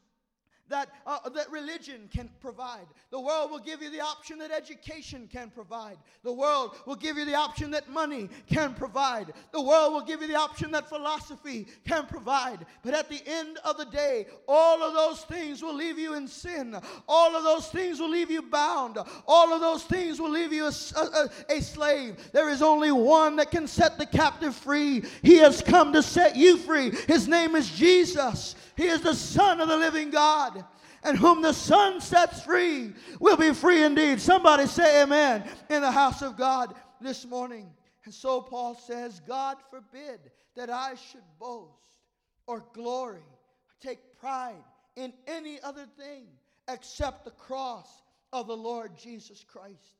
that, 0.71 0.89
uh, 1.05 1.29
that 1.29 1.51
religion 1.51 2.09
can 2.13 2.29
provide. 2.41 2.87
The 3.11 3.19
world 3.19 3.51
will 3.51 3.59
give 3.59 3.81
you 3.81 3.89
the 3.89 4.01
option 4.01 4.39
that 4.39 4.51
education 4.51 5.29
can 5.31 5.49
provide. 5.49 5.97
The 6.23 6.33
world 6.33 6.75
will 6.85 6.95
give 6.95 7.17
you 7.17 7.25
the 7.25 7.35
option 7.35 7.71
that 7.71 7.89
money 7.89 8.29
can 8.47 8.73
provide. 8.73 9.33
The 9.51 9.61
world 9.61 9.93
will 9.93 10.01
give 10.01 10.21
you 10.21 10.27
the 10.27 10.35
option 10.35 10.71
that 10.71 10.89
philosophy 10.89 11.67
can 11.85 12.05
provide. 12.07 12.65
But 12.83 12.93
at 12.93 13.09
the 13.09 13.21
end 13.25 13.59
of 13.63 13.77
the 13.77 13.85
day, 13.85 14.27
all 14.47 14.81
of 14.81 14.93
those 14.93 15.23
things 15.23 15.61
will 15.61 15.75
leave 15.75 15.99
you 15.99 16.15
in 16.15 16.27
sin. 16.27 16.75
All 17.07 17.35
of 17.35 17.43
those 17.43 17.67
things 17.67 17.99
will 17.99 18.09
leave 18.09 18.31
you 18.31 18.41
bound. 18.41 18.97
All 19.27 19.53
of 19.53 19.61
those 19.61 19.83
things 19.83 20.19
will 20.19 20.31
leave 20.31 20.53
you 20.53 20.65
a, 20.65 20.73
a, 20.97 21.29
a 21.57 21.61
slave. 21.61 22.17
There 22.31 22.49
is 22.49 22.61
only 22.61 22.91
one 22.91 23.35
that 23.35 23.51
can 23.51 23.67
set 23.67 23.97
the 23.97 24.05
captive 24.05 24.55
free. 24.55 25.03
He 25.21 25.37
has 25.37 25.61
come 25.61 25.93
to 25.93 26.01
set 26.01 26.35
you 26.35 26.57
free. 26.57 26.91
His 27.07 27.27
name 27.27 27.55
is 27.55 27.69
Jesus. 27.69 28.55
He 28.75 28.87
is 28.87 29.01
the 29.01 29.13
Son 29.13 29.61
of 29.61 29.67
the 29.67 29.77
living 29.77 30.09
God. 30.09 30.63
And 31.03 31.17
whom 31.17 31.41
the 31.41 31.53
Son 31.53 31.99
sets 31.99 32.43
free 32.43 32.93
will 33.19 33.37
be 33.37 33.53
free 33.53 33.83
indeed. 33.83 34.21
Somebody 34.21 34.67
say 34.67 35.01
amen 35.01 35.43
in 35.69 35.81
the 35.81 35.91
house 35.91 36.21
of 36.21 36.37
God 36.37 36.75
this 36.99 37.25
morning. 37.25 37.71
And 38.05 38.13
so 38.13 38.41
Paul 38.41 38.75
says, 38.75 39.19
God 39.27 39.57
forbid 39.69 40.19
that 40.55 40.69
I 40.69 40.95
should 40.95 41.23
boast 41.39 41.97
or 42.45 42.63
glory 42.73 43.19
or 43.19 43.73
take 43.79 44.19
pride 44.19 44.63
in 44.95 45.13
any 45.27 45.59
other 45.61 45.85
thing 45.97 46.25
except 46.67 47.25
the 47.25 47.31
cross 47.31 48.03
of 48.33 48.47
the 48.47 48.57
Lord 48.57 48.95
Jesus 48.97 49.43
Christ. 49.43 49.97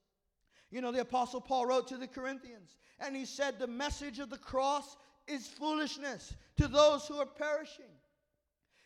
You 0.70 0.82
know, 0.82 0.92
the 0.92 1.02
Apostle 1.02 1.42
Paul 1.42 1.66
wrote 1.66 1.88
to 1.90 1.98
the 1.98 2.08
Corinthians, 2.08 2.76
and 3.00 3.16
he 3.16 3.26
said, 3.26 3.60
The 3.60 3.68
message 3.68 4.20
of 4.20 4.30
the 4.30 4.38
cross 4.38 4.96
is 5.28 5.48
foolishness 5.48 6.34
to 6.58 6.68
those 6.68 7.08
who 7.08 7.18
are 7.18 7.26
perishing. 7.26 7.91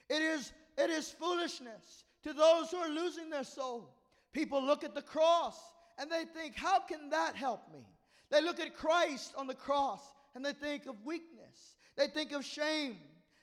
It 0.10 0.22
is, 0.22 0.52
it 0.78 0.90
is 0.90 1.10
foolishness 1.10 2.04
to 2.24 2.34
those 2.34 2.72
who 2.72 2.78
are 2.78 2.90
losing 2.90 3.30
their 3.30 3.44
soul. 3.44 3.90
People 4.34 4.64
look 4.64 4.84
at 4.84 4.94
the 4.94 5.02
cross 5.02 5.58
and 5.98 6.12
they 6.12 6.26
think, 6.26 6.56
how 6.56 6.80
can 6.80 7.10
that 7.10 7.36
help 7.36 7.62
me? 7.72 7.86
They 8.30 8.42
look 8.42 8.60
at 8.60 8.76
Christ 8.76 9.34
on 9.38 9.48
the 9.48 9.54
cross 9.54 10.02
and 10.36 10.44
they 10.44 10.54
think 10.54 10.86
of 10.86 10.96
weakness. 11.06 11.76
They 11.96 12.08
think 12.08 12.32
of 12.32 12.44
shame. 12.44 12.98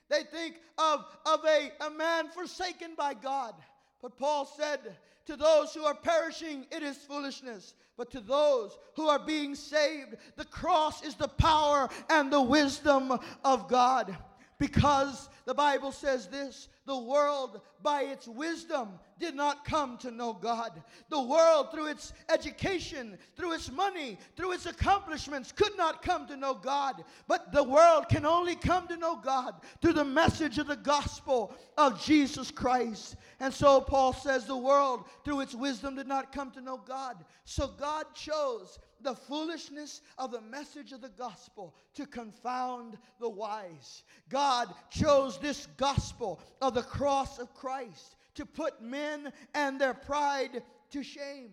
They 0.09 0.23
think 0.23 0.55
of, 0.77 1.05
of 1.25 1.39
a, 1.45 1.71
a 1.85 1.89
man 1.89 2.29
forsaken 2.29 2.91
by 2.97 3.15
God. 3.15 3.55
But 4.01 4.17
Paul 4.17 4.45
said, 4.45 4.79
To 5.25 5.35
those 5.35 5.73
who 5.73 5.85
are 5.85 5.95
perishing, 5.95 6.67
it 6.71 6.83
is 6.83 6.97
foolishness. 6.97 7.73
But 7.97 8.11
to 8.11 8.19
those 8.19 8.77
who 8.95 9.07
are 9.07 9.19
being 9.19 9.55
saved, 9.55 10.15
the 10.35 10.45
cross 10.45 11.03
is 11.03 11.15
the 11.15 11.27
power 11.27 11.89
and 12.09 12.31
the 12.31 12.41
wisdom 12.41 13.17
of 13.43 13.67
God. 13.67 14.15
Because 14.63 15.27
the 15.43 15.53
Bible 15.53 15.91
says 15.91 16.27
this 16.27 16.69
the 16.85 16.97
world, 16.97 17.59
by 17.81 18.03
its 18.03 18.29
wisdom, 18.29 18.91
did 19.19 19.35
not 19.35 19.65
come 19.65 19.97
to 19.97 20.09
know 20.09 20.31
God. 20.31 20.81
The 21.09 21.21
world, 21.21 21.67
through 21.69 21.87
its 21.87 22.13
education, 22.29 23.17
through 23.35 23.51
its 23.55 23.69
money, 23.69 24.17
through 24.37 24.53
its 24.53 24.65
accomplishments, 24.65 25.51
could 25.51 25.77
not 25.77 26.01
come 26.01 26.27
to 26.27 26.37
know 26.37 26.53
God. 26.53 27.03
But 27.27 27.51
the 27.51 27.63
world 27.65 28.07
can 28.07 28.25
only 28.25 28.55
come 28.55 28.87
to 28.87 28.95
know 28.95 29.17
God 29.17 29.55
through 29.81 29.93
the 29.93 30.05
message 30.05 30.57
of 30.59 30.67
the 30.67 30.77
gospel 30.77 31.53
of 31.77 32.01
Jesus 32.01 32.49
Christ. 32.49 33.17
And 33.41 33.53
so 33.53 33.81
Paul 33.81 34.13
says 34.13 34.45
the 34.45 34.55
world, 34.55 35.03
through 35.25 35.41
its 35.41 35.53
wisdom, 35.53 35.97
did 35.97 36.07
not 36.07 36.31
come 36.31 36.51
to 36.51 36.61
know 36.61 36.77
God. 36.77 37.17
So 37.43 37.67
God 37.67 38.05
chose 38.15 38.79
the 39.03 39.15
foolishness 39.15 40.01
of 40.17 40.31
the 40.31 40.41
message 40.41 40.91
of 40.91 41.01
the 41.01 41.09
gospel 41.09 41.75
to 41.95 42.05
confound 42.05 42.97
the 43.19 43.29
wise. 43.29 44.03
God 44.29 44.73
chose 44.89 45.37
this 45.37 45.67
gospel 45.77 46.39
of 46.61 46.73
the 46.73 46.83
cross 46.83 47.39
of 47.39 47.53
Christ 47.53 48.15
to 48.35 48.45
put 48.45 48.81
men 48.81 49.31
and 49.53 49.79
their 49.79 49.93
pride 49.93 50.63
to 50.91 51.03
shame. 51.03 51.51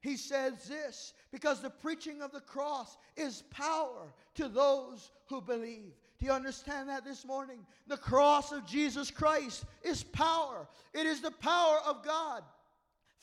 He 0.00 0.16
says 0.16 0.68
this 0.68 1.14
because 1.30 1.60
the 1.60 1.70
preaching 1.70 2.22
of 2.22 2.32
the 2.32 2.40
cross 2.40 2.96
is 3.16 3.44
power 3.50 4.12
to 4.34 4.48
those 4.48 5.12
who 5.26 5.40
believe. 5.40 5.92
Do 6.18 6.26
you 6.26 6.32
understand 6.32 6.88
that 6.88 7.04
this 7.04 7.24
morning? 7.24 7.58
The 7.86 7.96
cross 7.96 8.52
of 8.52 8.66
Jesus 8.66 9.10
Christ 9.10 9.64
is 9.82 10.02
power, 10.02 10.68
it 10.92 11.06
is 11.06 11.20
the 11.20 11.30
power 11.30 11.78
of 11.86 12.04
God 12.04 12.42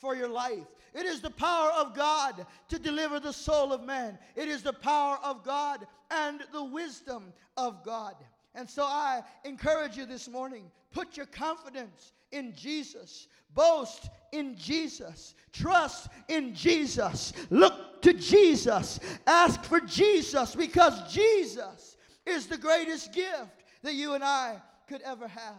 for 0.00 0.16
your 0.16 0.28
life. 0.28 0.66
It 0.94 1.06
is 1.06 1.20
the 1.20 1.30
power 1.30 1.70
of 1.78 1.94
God 1.94 2.46
to 2.68 2.78
deliver 2.78 3.20
the 3.20 3.32
soul 3.32 3.72
of 3.72 3.84
man. 3.84 4.18
It 4.34 4.48
is 4.48 4.62
the 4.62 4.72
power 4.72 5.18
of 5.22 5.44
God 5.44 5.86
and 6.10 6.40
the 6.52 6.64
wisdom 6.64 7.32
of 7.56 7.84
God. 7.84 8.14
And 8.54 8.68
so 8.68 8.82
I 8.82 9.22
encourage 9.44 9.96
you 9.96 10.06
this 10.06 10.28
morning 10.28 10.70
put 10.92 11.16
your 11.16 11.26
confidence 11.26 12.12
in 12.32 12.52
Jesus, 12.54 13.28
boast 13.54 14.08
in 14.32 14.56
Jesus, 14.56 15.34
trust 15.52 16.08
in 16.28 16.54
Jesus, 16.54 17.32
look 17.50 18.02
to 18.02 18.12
Jesus, 18.12 18.98
ask 19.26 19.62
for 19.62 19.80
Jesus 19.80 20.54
because 20.54 21.12
Jesus 21.12 21.96
is 22.26 22.46
the 22.46 22.56
greatest 22.56 23.12
gift 23.12 23.64
that 23.82 23.94
you 23.94 24.14
and 24.14 24.24
I 24.24 24.60
could 24.88 25.02
ever 25.02 25.28
have. 25.28 25.54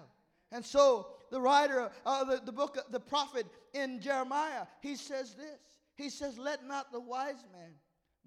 And 0.52 0.66
so 0.66 1.08
the 1.30 1.40
writer 1.40 1.90
of 2.06 2.28
the, 2.28 2.42
the 2.44 2.52
book, 2.52 2.78
the 2.92 3.00
prophet 3.00 3.46
in 3.74 4.00
Jeremiah, 4.00 4.66
he 4.82 4.96
says 4.96 5.34
this. 5.34 5.60
He 5.96 6.10
says, 6.10 6.38
Let 6.38 6.66
not 6.66 6.92
the 6.92 7.00
wise 7.00 7.44
man 7.52 7.72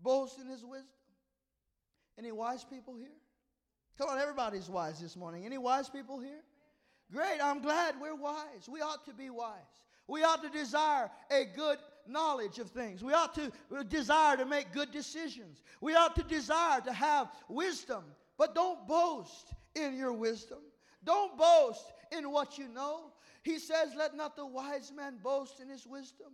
boast 0.02 0.38
in 0.38 0.48
his 0.48 0.64
wisdom. 0.64 0.88
Any 2.18 2.32
wise 2.32 2.64
people 2.64 2.94
here? 2.94 3.08
Come 3.98 4.08
on, 4.08 4.18
everybody's 4.18 4.68
wise 4.68 5.00
this 5.00 5.16
morning. 5.16 5.44
Any 5.44 5.58
wise 5.58 5.88
people 5.88 6.18
here? 6.18 6.42
Great, 7.12 7.38
I'm 7.42 7.60
glad 7.60 7.94
we're 8.00 8.14
wise. 8.14 8.68
We 8.68 8.80
ought 8.80 9.04
to 9.06 9.14
be 9.14 9.30
wise. 9.30 9.82
We 10.06 10.22
ought 10.22 10.42
to 10.42 10.50
desire 10.50 11.10
a 11.30 11.44
good 11.56 11.78
knowledge 12.06 12.58
of 12.58 12.70
things. 12.70 13.02
We 13.02 13.12
ought 13.12 13.34
to 13.34 13.50
desire 13.88 14.36
to 14.36 14.44
make 14.44 14.72
good 14.72 14.90
decisions. 14.90 15.62
We 15.80 15.94
ought 15.94 16.14
to 16.16 16.22
desire 16.22 16.80
to 16.82 16.92
have 16.92 17.28
wisdom. 17.48 18.04
But 18.36 18.54
don't 18.54 18.86
boast 18.86 19.54
in 19.74 19.96
your 19.96 20.12
wisdom. 20.12 20.58
Don't 21.04 21.36
boast 21.38 21.92
in 22.16 22.30
what 22.30 22.58
you 22.58 22.68
know. 22.68 23.12
He 23.44 23.58
says, 23.58 23.90
Let 23.96 24.16
not 24.16 24.34
the 24.36 24.46
wise 24.46 24.90
man 24.96 25.18
boast 25.22 25.60
in 25.60 25.68
his 25.68 25.86
wisdom. 25.86 26.32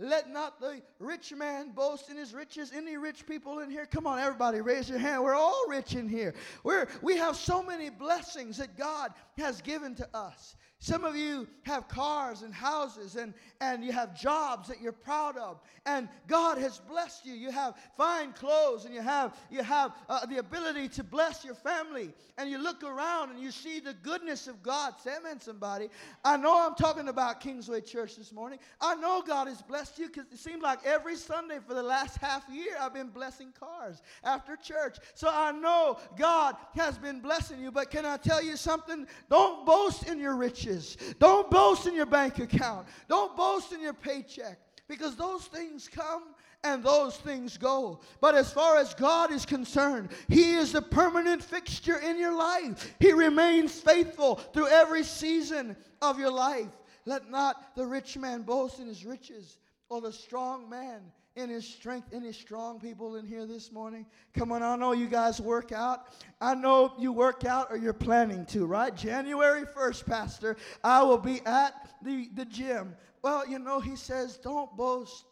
Let 0.00 0.30
not 0.30 0.60
the 0.60 0.80
rich 1.00 1.32
man 1.34 1.70
boast 1.70 2.08
in 2.08 2.16
his 2.16 2.32
riches. 2.32 2.70
Any 2.72 2.96
rich 2.96 3.26
people 3.26 3.60
in 3.60 3.70
here? 3.70 3.84
Come 3.84 4.06
on, 4.06 4.20
everybody, 4.20 4.60
raise 4.60 4.88
your 4.88 4.98
hand. 4.98 5.24
We're 5.24 5.34
all 5.34 5.64
rich 5.68 5.94
in 5.94 6.08
here. 6.08 6.34
We're, 6.62 6.86
we 7.02 7.16
have 7.16 7.36
so 7.36 7.64
many 7.64 7.90
blessings 7.90 8.58
that 8.58 8.76
God 8.76 9.12
has 9.38 9.60
given 9.60 9.96
to 9.96 10.08
us. 10.14 10.54
Some 10.80 11.04
of 11.04 11.16
you 11.16 11.48
have 11.62 11.88
cars 11.88 12.42
and 12.42 12.54
houses 12.54 13.16
and, 13.16 13.34
and 13.60 13.82
you 13.82 13.90
have 13.90 14.18
jobs 14.18 14.68
that 14.68 14.80
you're 14.80 14.92
proud 14.92 15.36
of. 15.36 15.60
And 15.86 16.08
God 16.28 16.56
has 16.58 16.78
blessed 16.78 17.26
you. 17.26 17.34
You 17.34 17.50
have 17.50 17.74
fine 17.96 18.32
clothes 18.32 18.84
and 18.84 18.94
you 18.94 19.00
have, 19.00 19.36
you 19.50 19.64
have 19.64 19.92
uh, 20.08 20.24
the 20.26 20.38
ability 20.38 20.88
to 20.90 21.02
bless 21.02 21.44
your 21.44 21.56
family. 21.56 22.12
And 22.36 22.48
you 22.48 22.58
look 22.58 22.84
around 22.84 23.30
and 23.30 23.40
you 23.40 23.50
see 23.50 23.80
the 23.80 23.94
goodness 23.94 24.46
of 24.46 24.62
God. 24.62 24.94
Say 25.02 25.10
amen, 25.18 25.40
somebody. 25.40 25.88
I 26.24 26.36
know 26.36 26.64
I'm 26.64 26.76
talking 26.76 27.08
about 27.08 27.40
Kingsway 27.40 27.80
Church 27.80 28.14
this 28.14 28.32
morning. 28.32 28.60
I 28.80 28.94
know 28.94 29.20
God 29.26 29.48
has 29.48 29.60
blessed 29.60 29.98
you 29.98 30.06
because 30.06 30.26
it 30.30 30.38
seems 30.38 30.62
like 30.62 30.86
every 30.86 31.16
Sunday 31.16 31.58
for 31.66 31.74
the 31.74 31.82
last 31.82 32.18
half 32.18 32.48
year 32.48 32.76
I've 32.80 32.94
been 32.94 33.08
blessing 33.08 33.52
cars 33.58 34.00
after 34.22 34.54
church. 34.54 34.98
So 35.14 35.28
I 35.28 35.50
know 35.50 35.98
God 36.16 36.54
has 36.76 36.98
been 36.98 37.18
blessing 37.18 37.60
you. 37.60 37.72
But 37.72 37.90
can 37.90 38.06
I 38.06 38.16
tell 38.16 38.44
you 38.44 38.56
something? 38.56 39.08
Don't 39.28 39.66
boast 39.66 40.06
in 40.06 40.20
your 40.20 40.36
riches 40.36 40.67
riches. 40.68 40.96
Don't 41.18 41.50
boast 41.50 41.86
in 41.86 41.94
your 41.94 42.06
bank 42.06 42.38
account. 42.38 42.86
Don't 43.08 43.36
boast 43.36 43.72
in 43.72 43.80
your 43.80 43.92
paycheck 43.92 44.58
because 44.88 45.16
those 45.16 45.44
things 45.44 45.88
come 45.88 46.22
and 46.64 46.82
those 46.82 47.16
things 47.16 47.56
go. 47.56 48.00
But 48.20 48.34
as 48.34 48.52
far 48.52 48.78
as 48.78 48.94
God 48.94 49.32
is 49.32 49.46
concerned, 49.46 50.10
He 50.28 50.54
is 50.54 50.72
the 50.72 50.82
permanent 50.82 51.42
fixture 51.42 51.98
in 51.98 52.18
your 52.18 52.36
life. 52.36 52.94
He 52.98 53.12
remains 53.12 53.80
faithful 53.80 54.36
through 54.36 54.68
every 54.68 55.04
season 55.04 55.76
of 56.02 56.18
your 56.18 56.32
life. 56.32 56.68
Let 57.04 57.30
not 57.30 57.74
the 57.74 57.86
rich 57.86 58.16
man 58.16 58.42
boast 58.42 58.80
in 58.80 58.86
his 58.86 59.04
riches, 59.04 59.56
or 59.88 60.00
the 60.00 60.12
strong 60.12 60.68
man 60.68 61.00
in 61.38 61.48
his 61.48 61.66
strength. 61.66 62.08
Any 62.12 62.32
strong 62.32 62.80
people 62.80 63.16
in 63.16 63.26
here 63.26 63.46
this 63.46 63.70
morning? 63.70 64.04
Come 64.34 64.52
on, 64.52 64.62
I 64.62 64.76
know 64.76 64.92
you 64.92 65.06
guys 65.06 65.40
work 65.40 65.72
out. 65.72 66.08
I 66.40 66.54
know 66.54 66.94
you 66.98 67.12
work 67.12 67.44
out 67.44 67.68
or 67.70 67.76
you're 67.76 67.92
planning 67.92 68.44
to, 68.46 68.66
right? 68.66 68.94
January 68.94 69.64
1st, 69.64 70.06
Pastor, 70.06 70.56
I 70.82 71.02
will 71.02 71.18
be 71.18 71.40
at 71.46 71.90
the, 72.02 72.28
the 72.34 72.44
gym. 72.44 72.96
Well, 73.22 73.48
you 73.48 73.58
know, 73.58 73.80
he 73.80 73.96
says, 73.96 74.36
don't 74.36 74.76
boast 74.76 75.24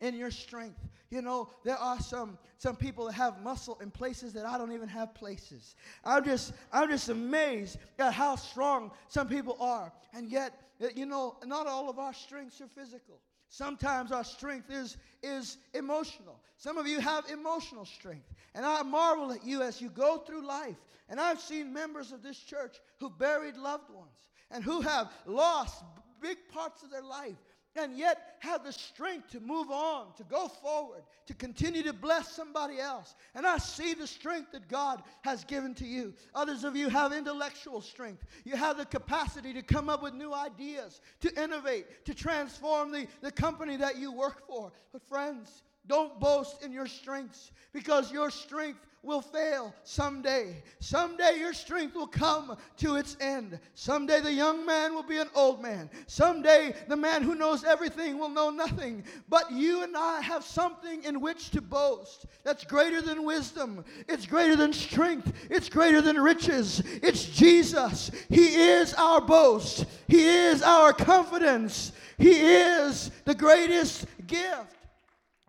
in 0.00 0.14
your 0.14 0.30
strength. 0.30 0.80
You 1.10 1.22
know, 1.22 1.50
there 1.64 1.76
are 1.76 2.00
some 2.00 2.36
some 2.58 2.74
people 2.74 3.06
that 3.06 3.12
have 3.12 3.40
muscle 3.42 3.78
in 3.80 3.92
places 3.92 4.32
that 4.32 4.44
I 4.44 4.58
don't 4.58 4.72
even 4.72 4.88
have 4.88 5.14
places. 5.14 5.76
I'm 6.04 6.24
just 6.24 6.52
I'm 6.72 6.90
just 6.90 7.08
amazed 7.08 7.78
at 7.98 8.12
how 8.12 8.34
strong 8.34 8.90
some 9.08 9.28
people 9.28 9.56
are. 9.60 9.92
And 10.12 10.28
yet, 10.28 10.52
you 10.96 11.06
know, 11.06 11.36
not 11.44 11.68
all 11.68 11.88
of 11.88 12.00
our 12.00 12.12
strengths 12.12 12.60
are 12.60 12.66
physical. 12.66 13.20
Sometimes 13.56 14.12
our 14.12 14.22
strength 14.22 14.70
is, 14.70 14.98
is 15.22 15.56
emotional. 15.72 16.38
Some 16.58 16.76
of 16.76 16.86
you 16.86 17.00
have 17.00 17.24
emotional 17.30 17.86
strength. 17.86 18.28
And 18.54 18.66
I 18.66 18.82
marvel 18.82 19.32
at 19.32 19.46
you 19.46 19.62
as 19.62 19.80
you 19.80 19.88
go 19.88 20.18
through 20.18 20.46
life. 20.46 20.76
And 21.08 21.18
I've 21.18 21.40
seen 21.40 21.72
members 21.72 22.12
of 22.12 22.22
this 22.22 22.38
church 22.38 22.76
who 23.00 23.08
buried 23.08 23.56
loved 23.56 23.88
ones 23.88 24.28
and 24.50 24.62
who 24.62 24.82
have 24.82 25.10
lost 25.24 25.82
big 26.20 26.36
parts 26.52 26.82
of 26.82 26.90
their 26.90 27.02
life 27.02 27.38
and 27.78 27.96
yet 27.96 28.36
have 28.40 28.64
the 28.64 28.72
strength 28.72 29.30
to 29.30 29.40
move 29.40 29.70
on, 29.70 30.06
to 30.16 30.24
go 30.24 30.48
forward, 30.48 31.02
to 31.26 31.34
continue 31.34 31.82
to 31.82 31.92
bless 31.92 32.32
somebody 32.32 32.78
else. 32.78 33.14
And 33.34 33.46
I 33.46 33.58
see 33.58 33.94
the 33.94 34.06
strength 34.06 34.52
that 34.52 34.68
God 34.68 35.02
has 35.22 35.44
given 35.44 35.74
to 35.74 35.86
you. 35.86 36.14
Others 36.34 36.64
of 36.64 36.76
you 36.76 36.88
have 36.88 37.12
intellectual 37.12 37.80
strength. 37.80 38.24
You 38.44 38.56
have 38.56 38.78
the 38.78 38.86
capacity 38.86 39.52
to 39.54 39.62
come 39.62 39.88
up 39.88 40.02
with 40.02 40.14
new 40.14 40.32
ideas, 40.32 41.00
to 41.20 41.42
innovate, 41.42 42.04
to 42.06 42.14
transform 42.14 42.92
the, 42.92 43.06
the 43.20 43.32
company 43.32 43.76
that 43.76 43.98
you 43.98 44.12
work 44.12 44.46
for. 44.46 44.72
But, 44.92 45.02
friends, 45.08 45.62
don't 45.88 46.18
boast 46.20 46.62
in 46.62 46.72
your 46.72 46.86
strengths 46.86 47.52
because 47.72 48.12
your 48.12 48.30
strength 48.30 48.80
will 49.06 49.20
fail 49.20 49.72
someday. 49.84 50.62
Someday 50.80 51.36
your 51.38 51.52
strength 51.52 51.94
will 51.94 52.08
come 52.08 52.56
to 52.78 52.96
its 52.96 53.16
end. 53.20 53.58
Someday 53.74 54.20
the 54.20 54.32
young 54.32 54.66
man 54.66 54.94
will 54.94 55.04
be 55.04 55.18
an 55.18 55.28
old 55.34 55.62
man. 55.62 55.88
Someday 56.08 56.74
the 56.88 56.96
man 56.96 57.22
who 57.22 57.36
knows 57.36 57.62
everything 57.62 58.18
will 58.18 58.28
know 58.28 58.50
nothing. 58.50 59.04
But 59.28 59.52
you 59.52 59.84
and 59.84 59.96
I 59.96 60.20
have 60.20 60.44
something 60.44 61.04
in 61.04 61.20
which 61.20 61.50
to 61.50 61.60
boast 61.60 62.26
that's 62.42 62.64
greater 62.64 63.00
than 63.00 63.24
wisdom, 63.24 63.84
it's 64.08 64.26
greater 64.26 64.56
than 64.56 64.72
strength, 64.72 65.32
it's 65.48 65.68
greater 65.68 66.00
than 66.00 66.20
riches. 66.20 66.82
It's 67.02 67.24
Jesus. 67.24 68.10
He 68.28 68.56
is 68.56 68.92
our 68.94 69.20
boast, 69.20 69.86
He 70.08 70.26
is 70.26 70.62
our 70.62 70.92
confidence, 70.92 71.92
He 72.18 72.32
is 72.32 73.12
the 73.24 73.34
greatest 73.34 74.06
gift 74.26 74.75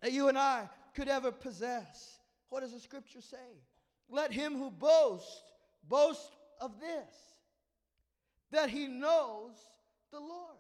that 0.02 0.12
you 0.12 0.28
and 0.28 0.38
I 0.38 0.70
could 0.96 1.08
ever 1.08 1.32
possess. 1.32 2.20
What 2.50 2.62
does 2.62 2.74
the 2.74 2.80
scripture 2.80 3.22
say? 3.22 3.38
Let 4.10 4.32
him 4.32 4.58
who 4.58 4.72
boasts 4.72 5.42
boast 5.88 6.32
of 6.62 6.80
this, 6.80 7.14
that 8.52 8.70
he 8.70 8.88
knows 8.88 9.52
the 10.12 10.20
Lord. 10.20 10.58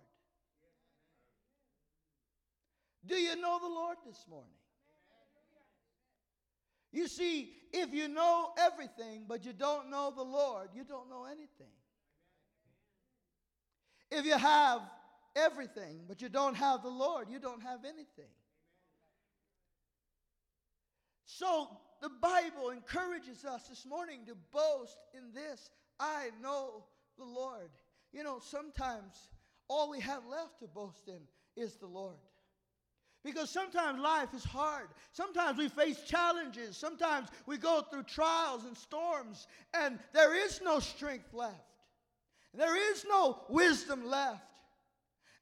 Do 3.05 3.15
you 3.15 3.35
know 3.39 3.57
the 3.59 3.67
Lord 3.67 3.97
this 4.05 4.25
morning? 4.29 4.49
You 6.91 7.07
see, 7.07 7.51
if 7.71 7.93
you 7.93 8.07
know 8.07 8.51
everything 8.57 9.25
but 9.27 9.45
you 9.45 9.53
don't 9.53 9.89
know 9.89 10.11
the 10.15 10.23
Lord, 10.23 10.69
you 10.73 10.83
don't 10.83 11.09
know 11.09 11.25
anything. 11.25 11.73
If 14.09 14.25
you 14.25 14.37
have 14.37 14.81
everything, 15.35 16.01
but 16.07 16.21
you 16.21 16.29
don't 16.29 16.55
have 16.55 16.81
the 16.81 16.89
Lord, 16.89 17.27
you 17.29 17.39
don't 17.39 17.61
have 17.61 17.85
anything. 17.85 18.31
So 21.27 21.67
the 22.01 22.09
Bible 22.09 22.69
encourages 22.69 23.43
us 23.43 23.67
this 23.67 23.85
morning 23.85 24.21
to 24.27 24.35
boast 24.51 24.97
in 25.13 25.33
this 25.33 25.69
I 25.99 26.29
know 26.41 26.85
the 27.17 27.25
Lord. 27.25 27.69
You 28.13 28.23
know, 28.23 28.39
sometimes 28.41 29.29
all 29.67 29.91
we 29.91 29.99
have 29.99 30.25
left 30.25 30.59
to 30.61 30.67
boast 30.67 31.07
in 31.09 31.19
is 31.61 31.75
the 31.75 31.85
Lord. 31.85 32.15
Because 33.25 33.49
sometimes 33.49 33.99
life 33.99 34.33
is 34.33 34.45
hard. 34.45 34.87
Sometimes 35.11 35.57
we 35.57 35.67
face 35.67 36.01
challenges. 36.03 36.77
Sometimes 36.77 37.27
we 37.45 37.57
go 37.57 37.81
through 37.81 38.03
trials 38.03 38.63
and 38.63 38.77
storms, 38.77 39.47
and 39.73 39.99
there 40.13 40.33
is 40.33 40.61
no 40.63 40.79
strength 40.79 41.33
left. 41.33 41.55
There 42.53 42.91
is 42.91 43.05
no 43.09 43.41
wisdom 43.49 44.07
left. 44.07 44.43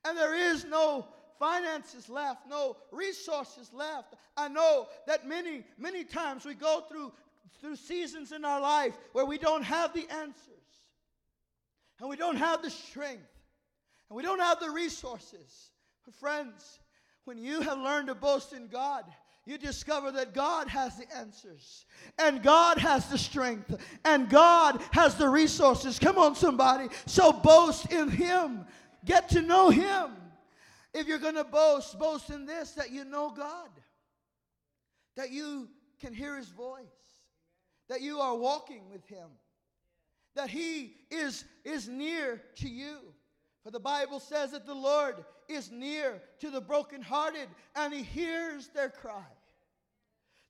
And 0.04 0.18
there 0.18 0.36
is 0.36 0.66
no 0.66 1.08
finances 1.40 2.10
left, 2.10 2.48
no 2.50 2.78
resources 2.92 3.72
left. 3.74 4.16
I 4.38 4.48
know 4.48 4.88
that 5.08 5.28
many, 5.28 5.64
many 5.78 6.04
times 6.04 6.46
we 6.46 6.54
go 6.54 6.84
through, 6.90 7.14
through 7.62 7.76
seasons 7.76 8.32
in 8.32 8.46
our 8.46 8.60
life 8.60 8.94
where 9.14 9.26
we 9.26 9.38
don't 9.38 9.64
have 9.64 9.94
the 9.94 10.08
answers, 10.10 10.50
and 12.00 12.10
we 12.10 12.16
don't 12.16 12.38
have 12.38 12.62
the 12.62 12.70
strength, 12.70 13.24
and 14.10 14.18
we 14.18 14.24
don't 14.24 14.40
have 14.40 14.60
the 14.60 14.72
resources. 14.72 15.72
But, 16.04 16.16
friends, 16.16 16.80
when 17.24 17.38
you 17.38 17.62
have 17.62 17.78
learned 17.78 18.08
to 18.08 18.16
boast 18.16 18.54
in 18.54 18.68
God, 18.68 19.06
you 19.48 19.58
discover 19.58 20.12
that 20.12 20.34
God 20.34 20.68
has 20.68 20.98
the 20.98 21.06
answers, 21.16 21.86
and 22.18 22.42
God 22.42 22.80
has 22.80 23.08
the 23.08 23.18
strength, 23.18 23.76
and 24.04 24.30
God 24.30 24.82
has 24.92 25.16
the 25.16 25.30
resources. 25.30 26.00
Come 26.00 26.18
on, 26.18 26.36
somebody. 26.36 26.90
So 27.06 27.32
boast 27.32 27.92
in 27.92 28.10
Him, 28.10 28.66
get 29.06 29.30
to 29.30 29.42
know 29.42 29.70
Him. 29.70 30.12
If 30.96 31.10
you're 31.10 31.20
going 31.20 31.36
to 31.36 31.44
boast, 31.44 32.00
boast 32.00 32.30
in 32.30 32.46
this 32.46 32.72
that 32.72 32.90
you 32.90 33.04
know 33.04 33.30
God, 33.30 33.70
that 35.18 35.30
you 35.30 35.68
can 36.00 36.14
hear 36.14 36.38
His 36.38 36.48
voice, 36.48 36.86
that 37.90 38.02
you 38.02 38.22
are 38.22 38.34
walking 38.34 38.90
with 38.90 39.06
Him, 39.06 39.28
that 40.36 40.50
He 40.50 40.94
is, 41.12 41.44
is 41.66 41.90
near 41.90 42.42
to 42.56 42.70
you. 42.70 43.00
For 43.62 43.72
the 43.72 43.80
Bible 43.80 44.22
says 44.22 44.52
that 44.52 44.66
the 44.66 44.74
Lord 44.74 45.16
is 45.50 45.70
near 45.70 46.22
to 46.40 46.50
the 46.50 46.62
brokenhearted 46.62 47.50
and 47.76 47.94
He 47.94 48.02
hears 48.02 48.70
their 48.70 48.90
cry. 48.90 49.26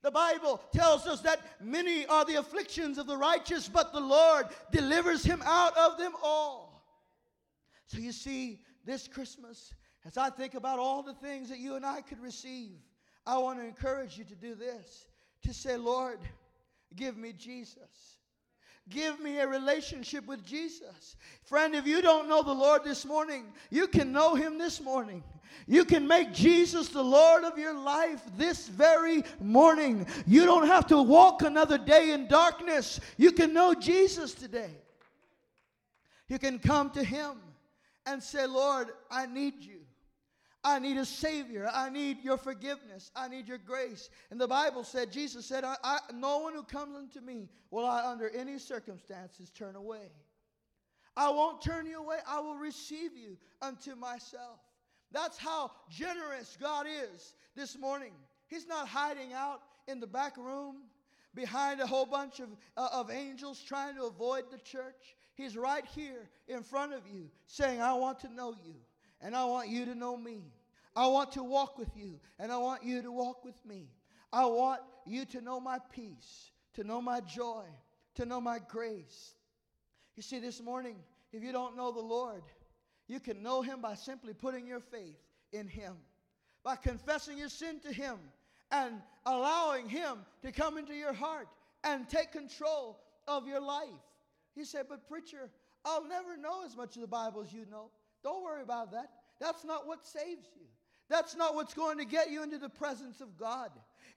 The 0.03 0.11
Bible 0.11 0.61
tells 0.71 1.07
us 1.07 1.21
that 1.21 1.39
many 1.59 2.05
are 2.05 2.23
the 2.23 2.35
afflictions 2.35 2.99
of 2.99 3.07
the 3.07 3.17
righteous, 3.17 3.67
but 3.67 3.93
the 3.93 3.99
Lord 3.99 4.45
delivers 4.71 5.23
him 5.23 5.41
out 5.43 5.75
of 5.75 5.97
them 5.97 6.13
all. 6.23 6.83
So 7.87 7.97
you 7.97 8.11
see, 8.11 8.59
this 8.85 9.07
Christmas, 9.07 9.73
as 10.05 10.17
I 10.17 10.29
think 10.29 10.53
about 10.53 10.79
all 10.79 11.01
the 11.01 11.13
things 11.15 11.49
that 11.49 11.59
you 11.59 11.75
and 11.75 11.85
I 11.85 12.01
could 12.01 12.21
receive, 12.21 12.77
I 13.25 13.37
want 13.37 13.59
to 13.59 13.65
encourage 13.65 14.17
you 14.17 14.23
to 14.25 14.35
do 14.35 14.53
this 14.53 15.07
to 15.43 15.53
say, 15.53 15.77
Lord, 15.77 16.19
give 16.95 17.17
me 17.17 17.33
Jesus. 17.33 18.17
Give 18.87 19.19
me 19.19 19.39
a 19.39 19.47
relationship 19.47 20.27
with 20.27 20.45
Jesus. 20.45 21.15
Friend, 21.43 21.73
if 21.73 21.87
you 21.87 22.03
don't 22.03 22.29
know 22.29 22.43
the 22.43 22.53
Lord 22.53 22.83
this 22.83 23.03
morning, 23.03 23.45
you 23.71 23.87
can 23.87 24.11
know 24.11 24.35
him 24.35 24.59
this 24.59 24.79
morning. 24.79 25.23
You 25.65 25.85
can 25.85 26.07
make 26.07 26.33
Jesus 26.33 26.89
the 26.89 27.03
Lord 27.03 27.43
of 27.43 27.57
your 27.57 27.73
life 27.73 28.21
this 28.37 28.67
very 28.67 29.23
morning. 29.39 30.05
You 30.27 30.45
don't 30.45 30.67
have 30.67 30.85
to 30.87 31.01
walk 31.01 31.41
another 31.41 31.79
day 31.79 32.11
in 32.11 32.27
darkness. 32.27 32.99
You 33.17 33.31
can 33.31 33.53
know 33.53 33.73
Jesus 33.73 34.35
today. 34.35 34.75
You 36.27 36.37
can 36.37 36.59
come 36.59 36.91
to 36.91 37.03
him 37.03 37.37
and 38.05 38.21
say, 38.21 38.45
Lord, 38.45 38.89
I 39.09 39.25
need 39.25 39.55
you. 39.61 39.84
I 40.65 40.79
need 40.79 40.97
a 40.97 41.05
Savior. 41.05 41.69
I 41.71 41.91
need 41.91 42.23
your 42.23 42.37
forgiveness. 42.37 43.11
I 43.15 43.27
need 43.27 43.47
your 43.47 43.59
grace. 43.59 44.09
And 44.31 44.41
the 44.41 44.47
Bible 44.47 44.83
said, 44.83 45.11
Jesus 45.11 45.45
said, 45.45 45.63
I, 45.63 45.75
I, 45.83 45.99
No 46.11 46.39
one 46.39 46.55
who 46.55 46.63
comes 46.63 46.95
unto 46.97 47.21
me 47.21 47.49
will 47.69 47.85
I, 47.85 48.03
under 48.03 48.29
any 48.29 48.57
circumstances, 48.57 49.51
turn 49.51 49.75
away. 49.75 50.09
I 51.15 51.29
won't 51.29 51.61
turn 51.61 51.85
you 51.85 51.99
away. 51.99 52.17
I 52.27 52.39
will 52.39 52.55
receive 52.55 53.15
you 53.15 53.37
unto 53.61 53.95
myself. 53.95 54.57
That's 55.11 55.37
how 55.37 55.69
generous 55.87 56.57
God 56.59 56.87
is 56.87 57.35
this 57.55 57.77
morning. 57.77 58.13
He's 58.47 58.65
not 58.65 58.87
hiding 58.87 59.33
out 59.33 59.61
in 59.87 59.99
the 59.99 60.07
back 60.07 60.35
room 60.35 60.77
behind 61.35 61.79
a 61.79 61.85
whole 61.85 62.07
bunch 62.07 62.39
of, 62.39 62.49
uh, 62.75 62.89
of 62.91 63.11
angels 63.11 63.61
trying 63.61 63.97
to 63.97 64.05
avoid 64.05 64.45
the 64.51 64.57
church. 64.57 65.15
He's 65.35 65.55
right 65.55 65.85
here 65.93 66.27
in 66.47 66.63
front 66.63 66.93
of 66.93 67.01
you 67.07 67.29
saying, 67.45 67.83
I 67.83 67.93
want 67.93 68.19
to 68.21 68.33
know 68.33 68.55
you 68.65 68.73
and 69.25 69.35
I 69.35 69.43
want 69.45 69.69
you 69.69 69.85
to 69.85 69.95
know 69.95 70.15
me. 70.15 70.43
I 70.95 71.07
want 71.07 71.31
to 71.31 71.43
walk 71.43 71.79
with 71.79 71.89
you, 71.97 72.19
and 72.37 72.51
I 72.51 72.57
want 72.57 72.83
you 72.83 73.01
to 73.01 73.11
walk 73.11 73.43
with 73.43 73.65
me. 73.65 73.87
I 74.31 74.45
want 74.45 74.81
you 75.07 75.25
to 75.25 75.41
know 75.41 75.59
my 75.59 75.79
peace, 75.91 76.51
to 76.75 76.83
know 76.83 77.01
my 77.01 77.21
joy, 77.21 77.63
to 78.15 78.25
know 78.25 78.39
my 78.39 78.59
grace. 78.69 79.33
You 80.15 80.21
see, 80.21 80.37
this 80.37 80.61
morning, 80.61 80.97
if 81.33 81.41
you 81.41 81.51
don't 81.51 81.75
know 81.75 81.91
the 81.91 82.01
Lord, 82.01 82.43
you 83.07 83.19
can 83.19 83.41
know 83.41 83.63
Him 83.63 83.81
by 83.81 83.95
simply 83.95 84.35
putting 84.35 84.67
your 84.67 84.79
faith 84.79 85.17
in 85.51 85.67
Him, 85.67 85.95
by 86.63 86.75
confessing 86.75 87.39
your 87.39 87.49
sin 87.49 87.79
to 87.79 87.91
Him, 87.91 88.17
and 88.71 89.01
allowing 89.25 89.89
Him 89.89 90.19
to 90.43 90.51
come 90.51 90.77
into 90.77 90.93
your 90.93 91.13
heart 91.13 91.47
and 91.83 92.07
take 92.07 92.31
control 92.31 92.99
of 93.27 93.47
your 93.47 93.59
life. 93.59 93.89
He 94.53 94.65
said, 94.65 94.85
But 94.87 95.09
preacher, 95.09 95.49
I'll 95.83 96.07
never 96.07 96.37
know 96.37 96.63
as 96.63 96.77
much 96.77 96.95
of 96.95 97.01
the 97.01 97.07
Bible 97.07 97.41
as 97.41 97.51
you 97.51 97.65
know. 97.71 97.89
Don't 98.25 98.43
worry 98.43 98.63
about 98.63 98.91
that. 98.93 99.11
That's 99.39 99.63
not 99.63 99.85
what 99.85 100.03
saves 100.03 100.47
you. 100.55 100.65
That's 101.11 101.35
not 101.35 101.53
what's 101.53 101.75
going 101.75 101.99
to 101.99 102.05
get 102.05 102.31
you 102.31 102.41
into 102.41 102.57
the 102.57 102.69
presence 102.69 103.21
of 103.21 103.37
God. 103.37 103.69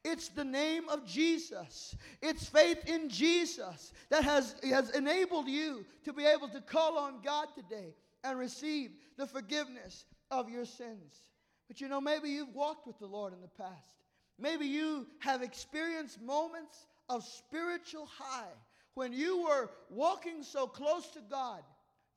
It's 0.02 0.30
the 0.30 0.44
name 0.44 0.88
of 0.88 1.04
Jesus. 1.04 1.94
It's 2.22 2.48
faith 2.48 2.88
in 2.88 3.10
Jesus 3.10 3.92
that 4.08 4.24
has, 4.24 4.56
has 4.62 4.88
enabled 4.90 5.46
you 5.46 5.84
to 6.04 6.14
be 6.14 6.24
able 6.24 6.48
to 6.48 6.62
call 6.62 6.96
on 6.96 7.20
God 7.22 7.48
today 7.54 7.94
and 8.24 8.38
receive 8.38 8.92
the 9.18 9.26
forgiveness 9.26 10.06
of 10.30 10.48
your 10.48 10.64
sins. 10.64 11.24
But 11.66 11.82
you 11.82 11.88
know, 11.88 12.00
maybe 12.00 12.30
you've 12.30 12.54
walked 12.54 12.86
with 12.86 12.98
the 12.98 13.06
Lord 13.06 13.34
in 13.34 13.42
the 13.42 13.62
past. 13.62 13.92
Maybe 14.38 14.64
you 14.64 15.06
have 15.18 15.42
experienced 15.42 16.22
moments 16.22 16.86
of 17.10 17.24
spiritual 17.24 18.06
high 18.06 18.54
when 18.94 19.12
you 19.12 19.42
were 19.42 19.68
walking 19.90 20.42
so 20.42 20.66
close 20.66 21.08
to 21.08 21.20
God 21.30 21.60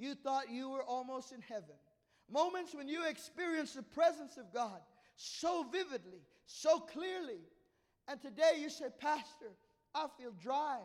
you 0.01 0.15
thought 0.15 0.49
you 0.49 0.69
were 0.69 0.83
almost 0.83 1.31
in 1.31 1.41
heaven. 1.41 1.75
Moments 2.31 2.73
when 2.73 2.87
you 2.87 3.07
experienced 3.07 3.75
the 3.75 3.83
presence 3.83 4.37
of 4.37 4.53
God 4.53 4.79
so 5.15 5.65
vividly, 5.71 6.21
so 6.45 6.79
clearly. 6.79 7.39
And 8.07 8.21
today 8.21 8.53
you 8.59 8.69
say, 8.69 8.85
Pastor, 8.99 9.51
I 9.93 10.07
feel 10.17 10.31
dry. 10.41 10.79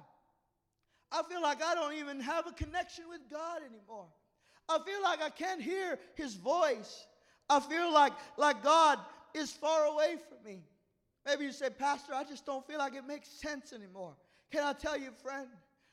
I 1.12 1.22
feel 1.28 1.40
like 1.40 1.62
I 1.62 1.74
don't 1.74 1.94
even 1.94 2.20
have 2.20 2.46
a 2.46 2.52
connection 2.52 3.04
with 3.08 3.20
God 3.30 3.60
anymore. 3.62 4.06
I 4.68 4.78
feel 4.84 5.02
like 5.02 5.22
I 5.22 5.30
can't 5.30 5.62
hear 5.62 5.98
his 6.16 6.34
voice. 6.34 7.06
I 7.48 7.60
feel 7.60 7.92
like, 7.92 8.12
like 8.36 8.62
God 8.62 8.98
is 9.34 9.52
far 9.52 9.86
away 9.86 10.16
from 10.28 10.38
me. 10.44 10.62
Maybe 11.24 11.44
you 11.44 11.52
say, 11.52 11.70
Pastor, 11.70 12.14
I 12.14 12.24
just 12.24 12.44
don't 12.44 12.66
feel 12.66 12.78
like 12.78 12.94
it 12.94 13.06
makes 13.06 13.28
sense 13.28 13.72
anymore. 13.72 14.14
Can 14.50 14.64
I 14.64 14.72
tell 14.72 14.98
you, 14.98 15.10
friend? 15.22 15.48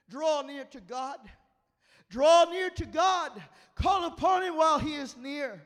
Draw 0.09 0.43
near 0.43 0.65
to 0.65 0.81
God. 0.81 1.17
Draw 2.13 2.45
near 2.51 2.69
to 2.69 2.85
God. 2.85 3.31
Call 3.73 4.05
upon 4.05 4.43
him 4.43 4.55
while 4.55 4.77
he 4.77 4.93
is 4.93 5.17
near. 5.17 5.59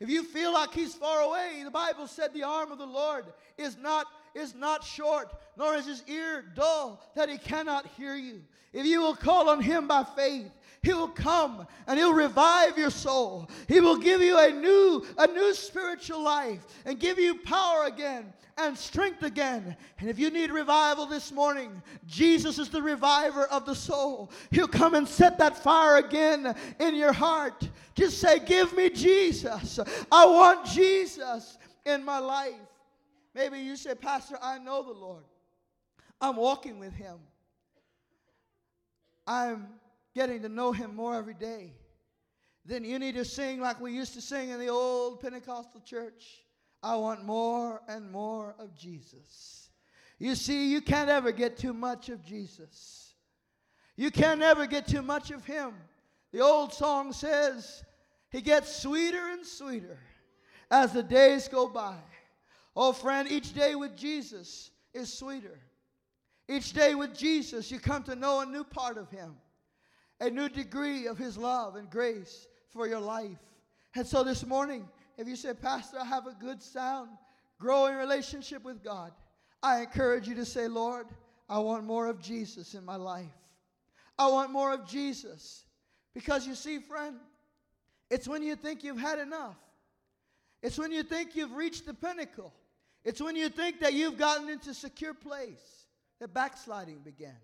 If 0.00 0.08
you 0.08 0.22
feel 0.24 0.50
like 0.50 0.72
he's 0.72 0.94
far 0.94 1.20
away, 1.20 1.60
the 1.62 1.70
Bible 1.70 2.06
said 2.06 2.32
the 2.32 2.42
arm 2.42 2.72
of 2.72 2.78
the 2.78 2.86
Lord 2.86 3.26
is 3.58 3.76
not 3.76 4.06
is 4.34 4.54
not 4.54 4.82
short, 4.82 5.30
nor 5.58 5.74
is 5.74 5.86
his 5.86 6.02
ear 6.08 6.42
dull 6.56 7.02
that 7.14 7.28
he 7.28 7.36
cannot 7.36 7.86
hear 7.98 8.16
you. 8.16 8.42
If 8.72 8.86
you 8.86 9.02
will 9.02 9.14
call 9.14 9.50
on 9.50 9.60
him 9.60 9.86
by 9.86 10.04
faith, 10.04 10.50
he 10.84 10.92
will 10.92 11.08
come 11.08 11.66
and 11.86 11.98
he'll 11.98 12.12
revive 12.12 12.76
your 12.76 12.90
soul. 12.90 13.48
He 13.66 13.80
will 13.80 13.96
give 13.96 14.20
you 14.20 14.38
a 14.38 14.50
new 14.50 15.04
a 15.16 15.26
new 15.26 15.54
spiritual 15.54 16.22
life 16.22 16.64
and 16.84 17.00
give 17.00 17.18
you 17.18 17.38
power 17.38 17.86
again 17.86 18.32
and 18.58 18.76
strength 18.76 19.22
again. 19.22 19.76
And 19.98 20.10
if 20.10 20.18
you 20.18 20.30
need 20.30 20.50
revival 20.50 21.06
this 21.06 21.32
morning, 21.32 21.82
Jesus 22.06 22.58
is 22.58 22.68
the 22.68 22.82
reviver 22.82 23.46
of 23.46 23.64
the 23.64 23.74
soul. 23.74 24.30
He'll 24.50 24.68
come 24.68 24.94
and 24.94 25.08
set 25.08 25.38
that 25.38 25.56
fire 25.56 25.96
again 25.96 26.54
in 26.78 26.94
your 26.94 27.12
heart. 27.12 27.66
Just 27.94 28.18
say, 28.18 28.38
Give 28.38 28.76
me 28.76 28.90
Jesus. 28.90 29.80
I 30.12 30.26
want 30.26 30.66
Jesus 30.66 31.56
in 31.86 32.04
my 32.04 32.18
life. 32.18 32.52
Maybe 33.34 33.58
you 33.58 33.76
say, 33.76 33.94
Pastor, 33.94 34.36
I 34.42 34.58
know 34.58 34.82
the 34.82 34.92
Lord. 34.92 35.24
I'm 36.20 36.36
walking 36.36 36.78
with 36.78 36.92
Him. 36.92 37.16
I'm 39.26 39.66
getting 40.14 40.42
to 40.42 40.48
know 40.48 40.72
Him 40.72 40.94
more 40.94 41.14
every 41.14 41.34
day. 41.34 41.72
Then 42.64 42.84
you 42.84 42.98
need 42.98 43.14
to 43.16 43.24
sing 43.24 43.60
like 43.60 43.80
we 43.80 43.92
used 43.92 44.14
to 44.14 44.20
sing 44.20 44.50
in 44.50 44.58
the 44.58 44.68
old 44.68 45.20
Pentecostal 45.20 45.80
church. 45.80 46.24
I 46.82 46.96
want 46.96 47.24
more 47.24 47.82
and 47.88 48.10
more 48.10 48.54
of 48.58 48.74
Jesus. 48.74 49.70
You 50.18 50.34
see, 50.34 50.70
you 50.70 50.80
can't 50.80 51.10
ever 51.10 51.32
get 51.32 51.56
too 51.56 51.72
much 51.72 52.08
of 52.08 52.24
Jesus. 52.24 53.14
You 53.96 54.10
can't 54.10 54.42
ever 54.42 54.66
get 54.66 54.86
too 54.86 55.02
much 55.02 55.30
of 55.30 55.44
Him. 55.44 55.74
The 56.32 56.40
old 56.40 56.72
song 56.72 57.12
says, 57.12 57.84
He 58.30 58.40
gets 58.40 58.74
sweeter 58.74 59.28
and 59.30 59.46
sweeter 59.46 59.98
as 60.70 60.92
the 60.92 61.02
days 61.02 61.48
go 61.48 61.68
by. 61.68 61.96
Oh, 62.76 62.92
friend, 62.92 63.30
each 63.30 63.54
day 63.54 63.74
with 63.74 63.96
Jesus 63.96 64.70
is 64.92 65.12
sweeter. 65.12 65.60
Each 66.48 66.72
day 66.72 66.94
with 66.94 67.16
Jesus, 67.16 67.70
you 67.70 67.78
come 67.78 68.02
to 68.04 68.16
know 68.16 68.40
a 68.40 68.46
new 68.46 68.64
part 68.64 68.98
of 68.98 69.10
Him, 69.10 69.36
a 70.20 70.30
new 70.30 70.48
degree 70.48 71.06
of 71.06 71.18
His 71.18 71.36
love 71.36 71.76
and 71.76 71.90
grace 71.90 72.46
for 72.70 72.86
your 72.86 73.00
life. 73.00 73.38
And 73.94 74.06
so 74.06 74.24
this 74.24 74.44
morning, 74.44 74.88
if 75.16 75.28
you 75.28 75.36
say, 75.36 75.54
Pastor, 75.54 75.98
I 76.00 76.04
have 76.04 76.26
a 76.26 76.34
good, 76.40 76.62
sound, 76.62 77.10
growing 77.58 77.96
relationship 77.96 78.64
with 78.64 78.82
God, 78.82 79.12
I 79.62 79.80
encourage 79.80 80.28
you 80.28 80.34
to 80.36 80.44
say, 80.44 80.68
Lord, 80.68 81.06
I 81.48 81.58
want 81.58 81.84
more 81.84 82.06
of 82.06 82.20
Jesus 82.20 82.74
in 82.74 82.84
my 82.84 82.96
life. 82.96 83.26
I 84.18 84.28
want 84.28 84.50
more 84.50 84.72
of 84.72 84.86
Jesus. 84.86 85.64
Because 86.14 86.46
you 86.46 86.54
see, 86.54 86.78
friend, 86.78 87.16
it's 88.10 88.28
when 88.28 88.42
you 88.42 88.56
think 88.56 88.84
you've 88.84 89.00
had 89.00 89.18
enough. 89.18 89.56
It's 90.62 90.78
when 90.78 90.92
you 90.92 91.02
think 91.02 91.34
you've 91.34 91.52
reached 91.52 91.86
the 91.86 91.94
pinnacle. 91.94 92.52
It's 93.04 93.20
when 93.20 93.36
you 93.36 93.48
think 93.48 93.80
that 93.80 93.92
you've 93.92 94.16
gotten 94.16 94.48
into 94.48 94.70
a 94.70 94.74
secure 94.74 95.14
place 95.14 95.86
that 96.20 96.32
backsliding 96.32 97.00
begins. 97.04 97.34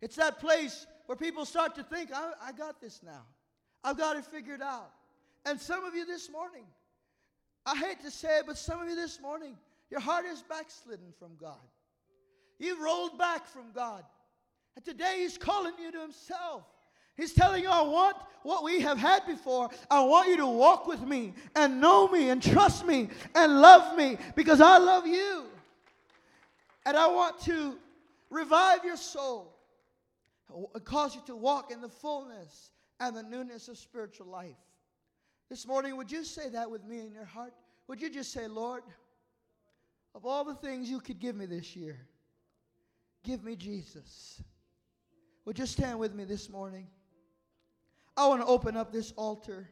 It's 0.00 0.16
that 0.16 0.40
place 0.40 0.86
where 1.06 1.16
people 1.16 1.44
start 1.44 1.74
to 1.76 1.82
think, 1.82 2.10
I, 2.12 2.32
I 2.42 2.52
got 2.52 2.80
this 2.80 3.00
now. 3.04 3.22
I've 3.82 3.98
got 3.98 4.16
it 4.16 4.24
figured 4.24 4.62
out. 4.62 4.90
And 5.44 5.60
some 5.60 5.84
of 5.84 5.94
you 5.94 6.06
this 6.06 6.30
morning, 6.30 6.64
I 7.66 7.76
hate 7.76 8.00
to 8.02 8.10
say 8.10 8.38
it, 8.38 8.44
but 8.46 8.56
some 8.56 8.80
of 8.80 8.88
you 8.88 8.96
this 8.96 9.20
morning, 9.20 9.56
your 9.90 10.00
heart 10.00 10.24
is 10.24 10.42
backslidden 10.42 11.12
from 11.18 11.32
God. 11.38 11.60
You've 12.58 12.80
rolled 12.80 13.18
back 13.18 13.46
from 13.46 13.72
God. 13.74 14.04
And 14.76 14.84
today 14.84 15.18
He's 15.18 15.36
calling 15.36 15.74
you 15.80 15.92
to 15.92 16.00
Himself. 16.00 16.64
He's 17.16 17.32
telling 17.32 17.62
you, 17.62 17.68
I 17.68 17.82
want 17.82 18.16
what 18.42 18.64
we 18.64 18.80
have 18.80 18.98
had 18.98 19.24
before. 19.26 19.70
I 19.90 20.02
want 20.02 20.28
you 20.28 20.36
to 20.38 20.46
walk 20.46 20.86
with 20.86 21.02
me 21.02 21.34
and 21.54 21.80
know 21.80 22.08
me 22.08 22.30
and 22.30 22.42
trust 22.42 22.84
me 22.84 23.08
and 23.34 23.60
love 23.60 23.96
me 23.96 24.18
because 24.34 24.60
I 24.60 24.78
love 24.78 25.06
you. 25.06 25.44
And 26.86 26.96
I 26.96 27.06
want 27.06 27.40
to 27.42 27.76
revive 28.30 28.84
your 28.84 28.96
soul 28.96 29.53
cause 30.84 31.14
you 31.14 31.22
to 31.26 31.36
walk 31.36 31.70
in 31.70 31.80
the 31.80 31.88
fullness 31.88 32.70
and 33.00 33.16
the 33.16 33.22
newness 33.22 33.68
of 33.68 33.78
spiritual 33.78 34.26
life. 34.26 34.56
This 35.50 35.66
morning, 35.66 35.96
would 35.96 36.10
you 36.10 36.24
say 36.24 36.48
that 36.50 36.70
with 36.70 36.84
me 36.84 37.00
in 37.00 37.12
your 37.12 37.24
heart? 37.24 37.52
Would 37.88 38.00
you 38.00 38.08
just 38.08 38.32
say, 38.32 38.46
Lord, 38.46 38.82
of 40.14 40.24
all 40.24 40.44
the 40.44 40.54
things 40.54 40.88
you 40.88 41.00
could 41.00 41.18
give 41.18 41.34
me 41.34 41.46
this 41.46 41.74
year, 41.74 41.98
give 43.24 43.42
me 43.42 43.56
Jesus. 43.56 44.42
Would 45.44 45.58
you 45.58 45.66
stand 45.66 45.98
with 45.98 46.14
me 46.14 46.24
this 46.24 46.48
morning? 46.48 46.86
I 48.16 48.28
want 48.28 48.40
to 48.40 48.46
open 48.46 48.76
up 48.76 48.92
this 48.92 49.12
altar 49.16 49.68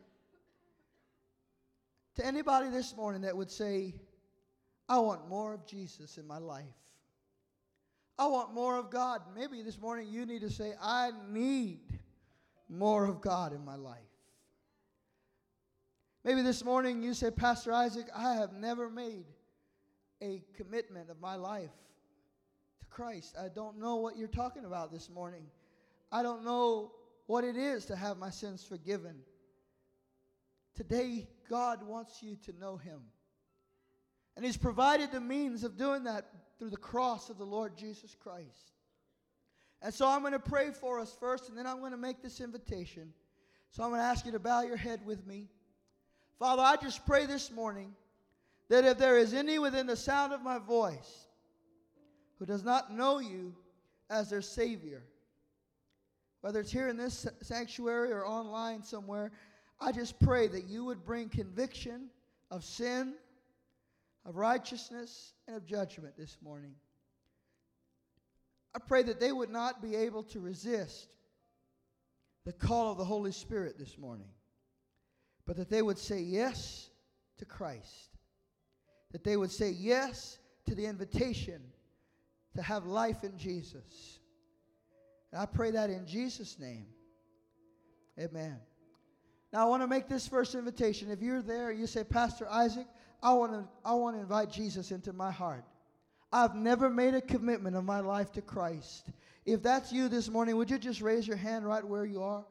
to 2.17 2.27
anybody 2.27 2.69
this 2.69 2.97
morning 2.97 3.23
that 3.23 3.37
would 3.37 3.51
say, 3.51 3.95
I 4.89 4.99
want 4.99 5.29
more 5.29 5.55
of 5.55 5.65
Jesus 5.65 6.19
in 6.19 6.27
my 6.27 6.39
life. 6.39 6.65
I 8.19 8.27
want 8.27 8.53
more 8.53 8.79
of 8.79 8.91
God. 8.91 9.23
Maybe 9.35 9.63
this 9.63 9.81
morning 9.81 10.09
you 10.09 10.27
need 10.27 10.43
to 10.43 10.51
say, 10.51 10.75
I 10.81 11.11
need 11.31 11.81
more 12.69 13.07
of 13.07 13.21
God 13.21 13.53
in 13.53 13.65
my 13.65 13.77
life. 13.77 13.99
Maybe 16.25 16.43
this 16.43 16.65
morning 16.65 17.03
you 17.03 17.15
say, 17.15 17.31
Pastor 17.31 17.73
Isaac, 17.73 18.07
I 18.15 18.35
have 18.35 18.53
never 18.53 18.89
made 18.89 19.25
a 20.23 20.43
commitment 20.57 21.11
of 21.11 21.21
my 21.21 21.35
life 21.35 21.71
to 22.79 22.87
Christ. 22.87 23.35
I 23.41 23.49
don't 23.49 23.81
know 23.81 23.97
what 23.97 24.17
you're 24.17 24.29
talking 24.29 24.65
about 24.65 24.93
this 24.93 25.11
morning. 25.11 25.47
I 26.13 26.23
don't 26.23 26.45
know 26.45 26.93
what 27.27 27.45
it 27.45 27.57
is 27.57 27.87
to 27.87 27.97
have 27.97 28.19
my 28.19 28.31
sins 28.31 28.63
forgiven. 28.63 29.17
Today, 30.77 31.27
God 31.51 31.83
wants 31.83 32.23
you 32.23 32.37
to 32.45 32.53
know 32.59 32.77
Him. 32.77 33.01
And 34.37 34.45
He's 34.45 34.57
provided 34.57 35.11
the 35.11 35.21
means 35.21 35.65
of 35.65 35.77
doing 35.77 36.05
that 36.05 36.27
through 36.63 36.71
the 36.71 36.77
cross 36.77 37.29
of 37.29 37.39
the 37.39 37.45
Lord 37.45 37.77
Jesus 37.77 38.15
Christ. 38.23 38.71
And 39.83 39.93
so 39.93 40.07
I'm 40.07 40.21
going 40.21 40.33
to 40.33 40.39
pray 40.39 40.71
for 40.71 41.01
us 41.01 41.13
first, 41.19 41.49
and 41.49 41.59
then 41.59 41.67
I'm 41.67 41.81
going 41.81 41.91
to 41.91 41.97
make 41.97 42.23
this 42.23 42.41
invitation. 42.41 43.13
So 43.73 43.83
I'm 43.83 43.89
going 43.89 44.01
to 44.01 44.07
ask 44.07 44.25
you 44.25 44.31
to 44.31 44.39
bow 44.39 44.63
your 44.63 44.77
head 44.77 45.01
with 45.05 45.27
me. 45.27 45.49
Father, 46.39 46.63
I 46.63 46.77
just 46.77 47.05
pray 47.05 47.27
this 47.27 47.51
morning 47.51 47.93
that 48.69 48.85
if 48.85 48.97
there 48.97 49.19
is 49.19 49.35
any 49.35 49.59
within 49.59 49.89
the 49.89 49.97
sound 49.97 50.33
of 50.33 50.41
my 50.41 50.59
voice 50.59 51.27
who 52.39 52.47
does 52.47 52.63
not 52.63 52.95
know 52.95 53.19
you 53.19 53.57
as 54.09 54.31
their 54.31 54.41
Savior, 54.41 55.03
whether 56.43 56.61
it's 56.61 56.71
here 56.71 56.87
in 56.87 56.97
this 56.97 57.27
sanctuary 57.41 58.13
or 58.13 58.25
online 58.25 58.85
somewhere, 58.85 59.33
I 59.81 59.91
just 59.91 60.21
pray 60.21 60.47
that 60.47 60.69
you 60.69 60.85
would 60.85 61.05
bring 61.05 61.29
conviction 61.29 62.07
of 62.53 62.63
sin, 62.63 63.15
of 64.25 64.37
righteousness, 64.37 65.33
and 65.47 65.57
of 65.57 65.67
judgment 65.67 66.17
this 66.17 66.37
morning. 66.43 66.75
I 68.75 68.79
pray 68.79 69.03
that 69.03 69.21
they 69.21 69.33
would 69.33 69.51
not 69.51 69.83
be 69.83 69.97
able 69.97 70.23
to 70.25 70.41
resist 70.41 71.09
the 72.45 72.53
call 72.53 72.93
of 72.93 72.99
the 72.99 73.05
Holy 73.05 73.33
Spirit 73.33 73.79
this 73.79 73.99
morning 73.99 74.29
but 75.47 75.57
that 75.57 75.71
they 75.71 75.83
would 75.83 75.99
say 75.99 76.21
yes 76.21 76.91
to 77.39 77.45
Christ, 77.45 78.17
that 79.11 79.25
they 79.25 79.37
would 79.37 79.51
say 79.51 79.71
yes 79.71 80.39
to 80.67 80.75
the 80.75 80.87
invitation 80.87 81.61
to 82.55 82.63
have 82.63 82.87
life 82.87 83.25
in 83.25 83.37
Jesus. 83.37 84.21
And 85.33 85.41
I 85.41 85.47
pray 85.47 85.71
that 85.73 85.91
in 85.91 86.07
Jesus' 86.07 86.59
name. 86.59 86.87
Amen. 88.19 88.59
Now 89.53 89.67
I 89.67 89.69
want 89.69 89.83
to 89.83 89.87
make 89.87 90.09
this 90.09 90.29
first 90.29 90.55
invitation. 90.55 91.11
If 91.11 91.21
you're 91.23 91.43
there, 91.43 91.73
you 91.73 91.87
say, 91.87 92.05
Pastor 92.05 92.47
Isaac, 92.49 92.87
I 93.23 93.33
want 93.35 93.53
to 93.53 93.65
I 93.85 93.95
want 93.95 94.17
to 94.17 94.21
invite 94.21 94.51
Jesus 94.51 94.91
into 94.91 95.13
my 95.13 95.31
heart. 95.31 95.65
I've 96.33 96.55
never 96.55 96.89
made 96.89 97.15
a 97.15 97.21
commitment 97.21 97.77
of 97.77 97.85
my 97.85 98.01
life 98.01 98.33
to 98.33 98.43
Christ. 98.43 99.11
If 99.45 99.63
that's 99.63 99.93
you 99.93 100.09
this 100.09 100.29
morning, 100.29 100.57
would 100.57 100.71
you 100.71 100.79
just 100.79 101.03
raise 101.03 101.27
your 101.27 101.37
hand 101.37 101.67
right 101.67 101.87
where 101.87 102.07
you 102.07 102.23
are? 102.23 102.45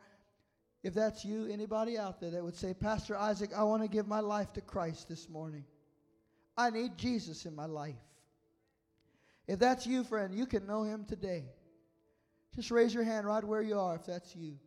If 0.84 0.94
that's 0.94 1.26
you, 1.26 1.48
anybody 1.48 1.98
out 1.98 2.20
there 2.20 2.32
that 2.32 2.44
would 2.44 2.56
say, 2.56 2.74
Pastor 2.74 3.16
Isaac, 3.16 3.52
I 3.56 3.64
want 3.64 3.84
to 3.84 3.88
give 3.88 4.08
my 4.08 4.20
life 4.20 4.52
to 4.54 4.62
Christ 4.62 5.10
this 5.10 5.30
morning. 5.30 5.64
I 6.58 6.70
need 6.70 6.98
Jesus 6.98 7.46
in 7.46 7.56
my 7.56 7.66
life. 7.66 7.96
If 9.48 9.60
that's 9.60 9.86
you, 9.86 10.04
friend, 10.04 10.34
you 10.34 10.46
can 10.46 10.66
know 10.66 10.84
him 10.84 11.06
today. 11.06 11.46
Just 12.56 12.72
raise 12.72 12.94
your 12.94 13.04
hand 13.04 13.26
right 13.26 13.44
where 13.44 13.62
you 13.62 13.80
are 13.80 13.96
if 13.96 14.06
that's 14.06 14.36
you. 14.36 14.58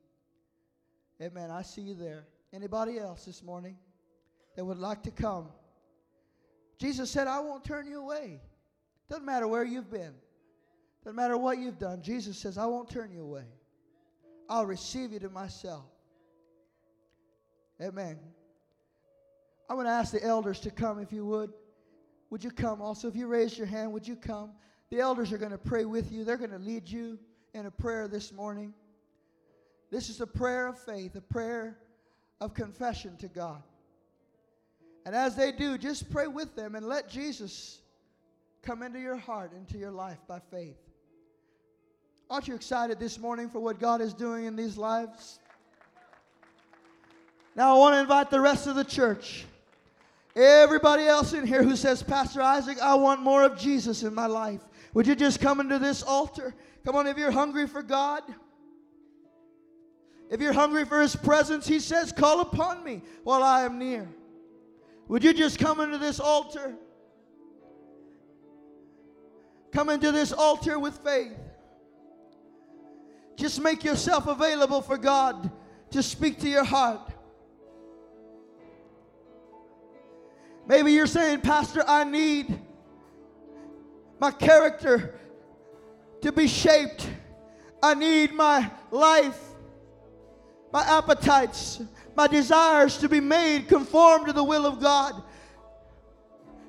Amen. 1.20 1.50
I 1.50 1.62
see 1.62 1.82
you 1.82 1.94
there. 1.94 2.26
Anybody 2.52 2.98
else 2.98 3.24
this 3.24 3.42
morning 3.42 3.76
that 4.56 4.64
would 4.64 4.78
like 4.78 5.02
to 5.04 5.10
come? 5.10 5.48
Jesus 6.78 7.10
said, 7.10 7.26
I 7.26 7.40
won't 7.40 7.64
turn 7.64 7.86
you 7.86 8.00
away. 8.00 8.40
Doesn't 9.08 9.24
matter 9.24 9.46
where 9.46 9.64
you've 9.64 9.90
been. 9.90 10.14
Doesn't 11.04 11.16
matter 11.16 11.36
what 11.36 11.58
you've 11.58 11.78
done. 11.78 12.02
Jesus 12.02 12.38
says, 12.38 12.58
I 12.58 12.66
won't 12.66 12.88
turn 12.88 13.12
you 13.12 13.22
away. 13.22 13.44
I'll 14.48 14.66
receive 14.66 15.12
you 15.12 15.20
to 15.20 15.28
myself. 15.28 15.84
Amen. 17.80 18.18
I 19.68 19.74
want 19.74 19.86
to 19.86 19.92
ask 19.92 20.12
the 20.12 20.22
elders 20.22 20.60
to 20.60 20.70
come 20.70 20.98
if 20.98 21.12
you 21.12 21.24
would. 21.26 21.52
Would 22.30 22.44
you 22.44 22.50
come 22.50 22.80
also? 22.82 23.08
If 23.08 23.16
you 23.16 23.26
raise 23.26 23.56
your 23.56 23.66
hand, 23.66 23.92
would 23.92 24.06
you 24.06 24.16
come? 24.16 24.52
The 24.90 25.00
elders 25.00 25.32
are 25.32 25.38
going 25.38 25.52
to 25.52 25.58
pray 25.58 25.84
with 25.84 26.12
you. 26.12 26.24
They're 26.24 26.36
going 26.36 26.50
to 26.50 26.58
lead 26.58 26.88
you 26.88 27.18
in 27.54 27.66
a 27.66 27.70
prayer 27.70 28.08
this 28.08 28.32
morning. 28.32 28.74
This 29.90 30.08
is 30.08 30.20
a 30.20 30.26
prayer 30.26 30.66
of 30.66 30.78
faith, 30.78 31.14
a 31.14 31.20
prayer 31.20 31.78
of 32.40 32.54
confession 32.54 33.16
to 33.18 33.28
God. 33.28 33.62
And 35.04 35.14
as 35.14 35.36
they 35.36 35.52
do, 35.52 35.76
just 35.76 36.10
pray 36.10 36.26
with 36.26 36.56
them 36.56 36.74
and 36.74 36.86
let 36.86 37.08
Jesus 37.08 37.80
come 38.62 38.82
into 38.82 38.98
your 38.98 39.16
heart, 39.16 39.52
into 39.52 39.76
your 39.76 39.90
life 39.90 40.18
by 40.26 40.40
faith. 40.50 40.78
Aren't 42.30 42.48
you 42.48 42.54
excited 42.54 42.98
this 42.98 43.18
morning 43.18 43.50
for 43.50 43.60
what 43.60 43.78
God 43.78 44.00
is 44.00 44.14
doing 44.14 44.46
in 44.46 44.56
these 44.56 44.78
lives? 44.78 45.38
Now 47.54 47.76
I 47.76 47.78
want 47.78 47.94
to 47.94 48.00
invite 48.00 48.30
the 48.30 48.40
rest 48.40 48.66
of 48.66 48.76
the 48.76 48.84
church. 48.84 49.44
Everybody 50.34 51.04
else 51.04 51.32
in 51.32 51.46
here 51.46 51.62
who 51.62 51.76
says, 51.76 52.02
Pastor 52.02 52.42
Isaac, 52.42 52.80
I 52.80 52.94
want 52.94 53.20
more 53.20 53.44
of 53.44 53.58
Jesus 53.58 54.02
in 54.02 54.14
my 54.14 54.26
life. 54.26 54.60
Would 54.94 55.06
you 55.06 55.14
just 55.14 55.40
come 55.40 55.60
into 55.60 55.78
this 55.78 56.02
altar? 56.02 56.54
Come 56.84 56.96
on, 56.96 57.06
if 57.06 57.16
you're 57.16 57.30
hungry 57.30 57.66
for 57.66 57.82
God, 57.82 58.22
if 60.30 60.40
you're 60.40 60.52
hungry 60.52 60.84
for 60.84 61.00
His 61.00 61.14
presence, 61.14 61.66
He 61.66 61.78
says, 61.78 62.10
Call 62.10 62.40
upon 62.40 62.82
me 62.82 63.02
while 63.22 63.42
I 63.42 63.62
am 63.62 63.78
near. 63.78 64.08
Would 65.08 65.22
you 65.22 65.34
just 65.34 65.58
come 65.58 65.80
into 65.80 65.98
this 65.98 66.18
altar? 66.20 66.74
Come 69.72 69.90
into 69.90 70.12
this 70.12 70.32
altar 70.32 70.78
with 70.78 70.98
faith. 70.98 71.36
Just 73.36 73.60
make 73.60 73.84
yourself 73.84 74.26
available 74.26 74.80
for 74.80 74.96
God 74.96 75.50
to 75.90 76.02
speak 76.02 76.40
to 76.40 76.48
your 76.48 76.64
heart. 76.64 77.12
Maybe 80.66 80.92
you're 80.92 81.06
saying, 81.06 81.40
Pastor, 81.40 81.84
I 81.86 82.04
need 82.04 82.58
my 84.18 84.30
character 84.30 85.18
to 86.22 86.32
be 86.32 86.46
shaped. 86.46 87.08
I 87.82 87.92
need 87.94 88.32
my 88.32 88.70
life, 88.90 89.38
my 90.72 90.82
appetites, 90.82 91.82
my 92.16 92.26
desires 92.26 92.98
to 92.98 93.08
be 93.08 93.20
made 93.20 93.68
conform 93.68 94.26
to 94.26 94.32
the 94.32 94.44
will 94.44 94.66
of 94.66 94.80
God. 94.80 95.22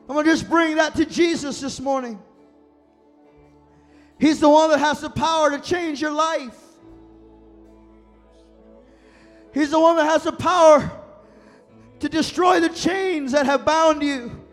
I'm 0.08 0.14
going 0.16 0.26
to 0.26 0.32
just 0.32 0.50
bring 0.50 0.76
that 0.76 0.96
to 0.96 1.06
Jesus 1.06 1.62
this 1.62 1.80
morning. 1.80 2.20
He's 4.20 4.40
the 4.40 4.50
one 4.50 4.70
that 4.70 4.80
has 4.80 5.02
the 5.02 5.10
power 5.10 5.50
to 5.50 5.60
change 5.60 6.02
your 6.02 6.12
life. 6.12 6.58
He's 9.54 9.72
the 9.72 9.80
one 9.80 9.96
that 9.98 10.06
has 10.06 10.24
the 10.24 10.32
power 10.32 10.92
to 12.00 12.10
destroy 12.10 12.60
the 12.60 12.70
chains 12.70 13.32
that 13.32 13.46
have 13.46 13.66
bound 13.66 14.04
you 14.04 14.46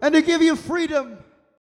and 0.00 0.14
to 0.14 0.22
give 0.22 0.40
you 0.40 0.56
freedom. 0.56 1.18